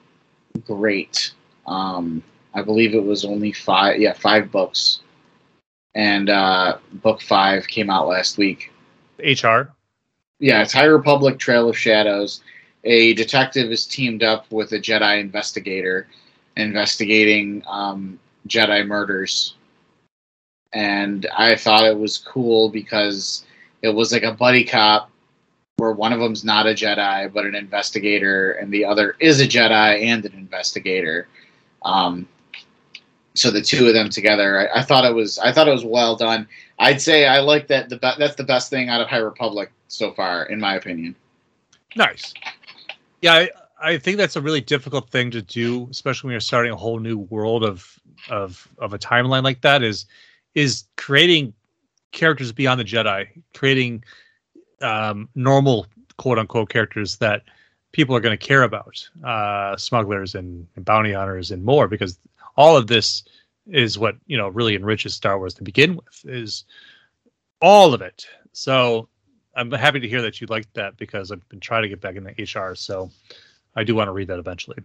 [0.66, 1.32] great.
[1.66, 2.22] Um,
[2.54, 5.00] I believe it was only five, yeah, five books,
[5.94, 8.72] and uh, book five came out last week.
[9.18, 9.72] HR.
[10.40, 12.42] Yeah, it's High Republic Trail of Shadows.
[12.84, 16.08] A detective is teamed up with a Jedi investigator,
[16.56, 19.54] investigating um, Jedi murders.
[20.72, 23.44] And I thought it was cool because
[23.82, 25.10] it was like a buddy cop
[25.80, 29.46] where one of them's not a Jedi but an investigator, and the other is a
[29.46, 31.26] Jedi and an investigator.
[31.82, 32.28] Um,
[33.34, 35.84] so the two of them together, I, I, thought it was I thought it was
[35.84, 36.46] well done.
[36.78, 37.88] I'd say I like that.
[37.88, 41.16] The be- that's the best thing out of High Republic so far, in my opinion.
[41.96, 42.34] Nice.
[43.22, 43.50] Yeah, I,
[43.82, 46.98] I think that's a really difficult thing to do, especially when you're starting a whole
[46.98, 49.82] new world of of of a timeline like that.
[49.82, 50.04] Is
[50.54, 51.54] is creating
[52.12, 54.04] characters beyond the Jedi, creating
[54.80, 57.42] um, normal quote unquote characters that
[57.92, 62.18] people are going to care about, uh, smugglers and, and bounty hunters and more, because
[62.56, 63.24] all of this
[63.66, 66.24] is what you know really enriches Star Wars to begin with.
[66.24, 66.64] Is
[67.60, 68.26] all of it.
[68.52, 69.08] So
[69.54, 72.16] I'm happy to hear that you liked that because I've been trying to get back
[72.16, 72.74] into HR.
[72.74, 73.10] So
[73.76, 74.78] I do want to read that eventually.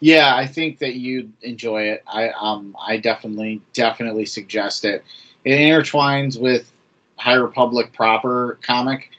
[0.00, 2.02] Yeah, I think that you'd enjoy it.
[2.06, 5.04] I um I definitely definitely suggest it.
[5.44, 6.72] It intertwines with
[7.16, 9.10] High Republic proper comic,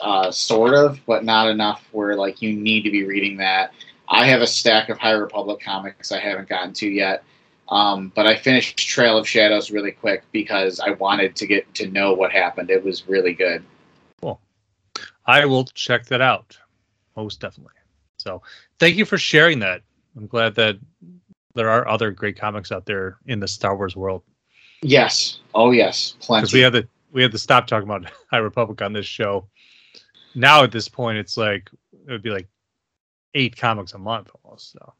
[0.00, 3.72] uh, sort of, but not enough where like you need to be reading that.
[4.08, 7.24] I have a stack of High Republic comics I haven't gotten to yet.
[7.68, 11.88] Um, but I finished Trail of Shadows really quick because I wanted to get to
[11.88, 12.70] know what happened.
[12.70, 13.64] It was really good.
[14.20, 14.38] Cool.
[15.24, 16.58] I will check that out.
[17.16, 17.72] Most definitely.
[18.18, 18.42] So
[18.78, 19.80] thank you for sharing that.
[20.16, 20.76] I'm glad that
[21.54, 24.22] there are other great comics out there in the Star Wars world.
[24.82, 25.38] Yes.
[25.54, 26.16] Oh yes.
[26.20, 26.42] Plenty.
[26.42, 29.48] Because we have to we had to stop talking about High Republic on this show.
[30.34, 31.70] Now at this point it's like
[32.06, 32.48] it would be like
[33.34, 34.72] eight comics a month almost.
[34.72, 34.94] So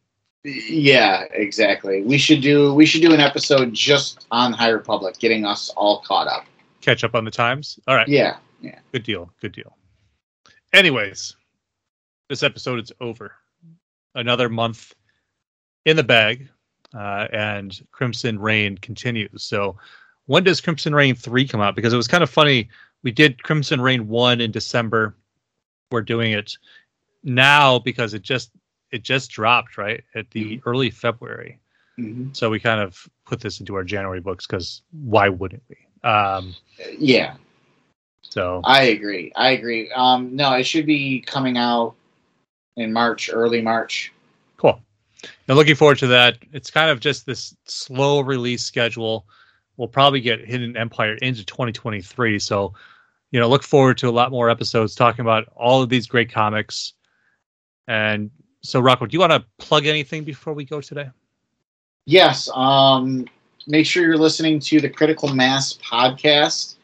[0.44, 2.02] yeah, exactly.
[2.02, 6.02] We should do we should do an episode just on High Republic, getting us all
[6.02, 6.44] caught up.
[6.80, 7.78] Catch up on the times.
[7.86, 8.08] All right.
[8.08, 8.36] Yeah.
[8.60, 8.78] Yeah.
[8.92, 9.30] Good deal.
[9.40, 9.76] Good deal.
[10.72, 11.36] Anyways,
[12.28, 13.32] this episode is over.
[14.14, 14.94] Another month
[15.84, 16.48] in the bag,
[16.94, 19.42] uh, and Crimson Reign continues.
[19.42, 19.76] So,
[20.26, 21.74] when does Crimson Reign three come out?
[21.74, 22.68] Because it was kind of funny.
[23.02, 25.14] We did Crimson Reign one in December.
[25.90, 26.56] We're doing it
[27.22, 28.50] now because it just
[28.90, 30.68] it just dropped right at the mm-hmm.
[30.68, 31.58] early February.
[31.98, 32.28] Mm-hmm.
[32.32, 35.76] So we kind of put this into our January books because why wouldn't we?
[36.08, 36.54] Um,
[36.98, 37.34] yeah.
[38.22, 39.32] So I agree.
[39.36, 39.90] I agree.
[39.92, 41.94] Um, no, it should be coming out
[42.76, 44.12] in March, early March.
[44.56, 44.80] Cool.
[45.48, 46.38] Now looking forward to that.
[46.52, 49.26] It's kind of just this slow release schedule.
[49.76, 52.38] We'll probably get Hidden Empire into 2023.
[52.38, 52.74] So,
[53.30, 56.30] you know, look forward to a lot more episodes talking about all of these great
[56.30, 56.92] comics.
[57.88, 58.30] And
[58.62, 61.10] so, Rocco, do you want to plug anything before we go today?
[62.04, 62.48] Yes.
[62.54, 63.26] Um,
[63.66, 66.76] make sure you're listening to the Critical Mass podcast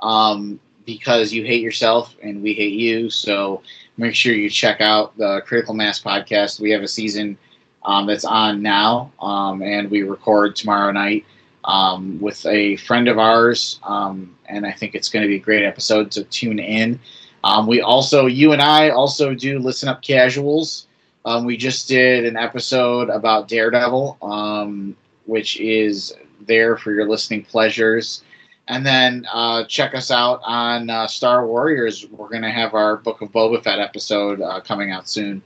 [0.00, 3.08] um, because you hate yourself and we hate you.
[3.10, 3.62] So
[3.96, 6.60] make sure you check out the Critical Mass podcast.
[6.60, 7.38] We have a season
[7.84, 11.24] um, that's on now, um, and we record tomorrow night
[11.64, 15.40] um, with a friend of ours, um, and I think it's going to be a
[15.40, 16.12] great episode.
[16.12, 16.98] So tune in.
[17.44, 20.86] Um, we also, you and I, also do listen up casuals.
[21.24, 24.96] Um, we just did an episode about Daredevil, um,
[25.26, 28.22] which is there for your listening pleasures.
[28.68, 32.06] And then uh, check us out on uh, Star Warriors.
[32.06, 35.42] We're going to have our Book of Boba Fett episode uh, coming out soon.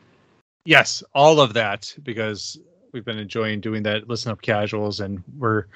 [0.65, 2.59] Yes, all of that because
[2.93, 4.09] we've been enjoying doing that.
[4.09, 5.67] Listen up, casuals, and we're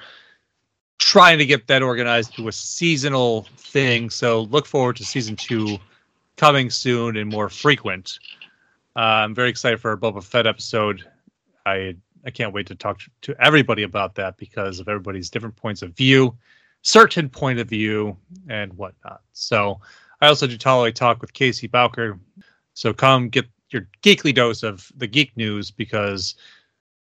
[1.01, 4.09] trying to get that organized to a seasonal thing.
[4.11, 5.79] So look forward to season two
[6.37, 8.19] coming soon and more frequent.
[8.95, 11.03] Uh, I'm very excited for our Boba Fett episode.
[11.65, 15.81] I I can't wait to talk to everybody about that because of everybody's different points
[15.81, 16.37] of view,
[16.83, 18.15] certain point of view,
[18.47, 19.21] and whatnot.
[19.33, 19.81] So
[20.21, 22.19] I also do tolerate talk with Casey Bowker.
[22.75, 26.35] So come get your geekly dose of the geek news because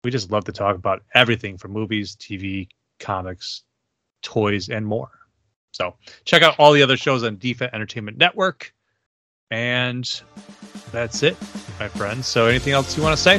[0.02, 2.68] we just love to talk about everything from movies, TV,
[2.98, 3.64] comics,
[4.24, 5.10] toys, and more.
[5.70, 5.94] So
[6.24, 8.72] check out all the other shows on DFET Entertainment Network.
[9.50, 10.08] And
[10.90, 11.36] that's it,
[11.78, 12.26] my friends.
[12.26, 13.38] So, anything else you want to say?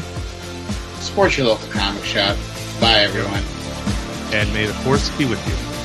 [1.00, 2.38] Support your local comic shop.
[2.80, 3.44] Bye, everyone.
[4.34, 5.76] And may the force be with you.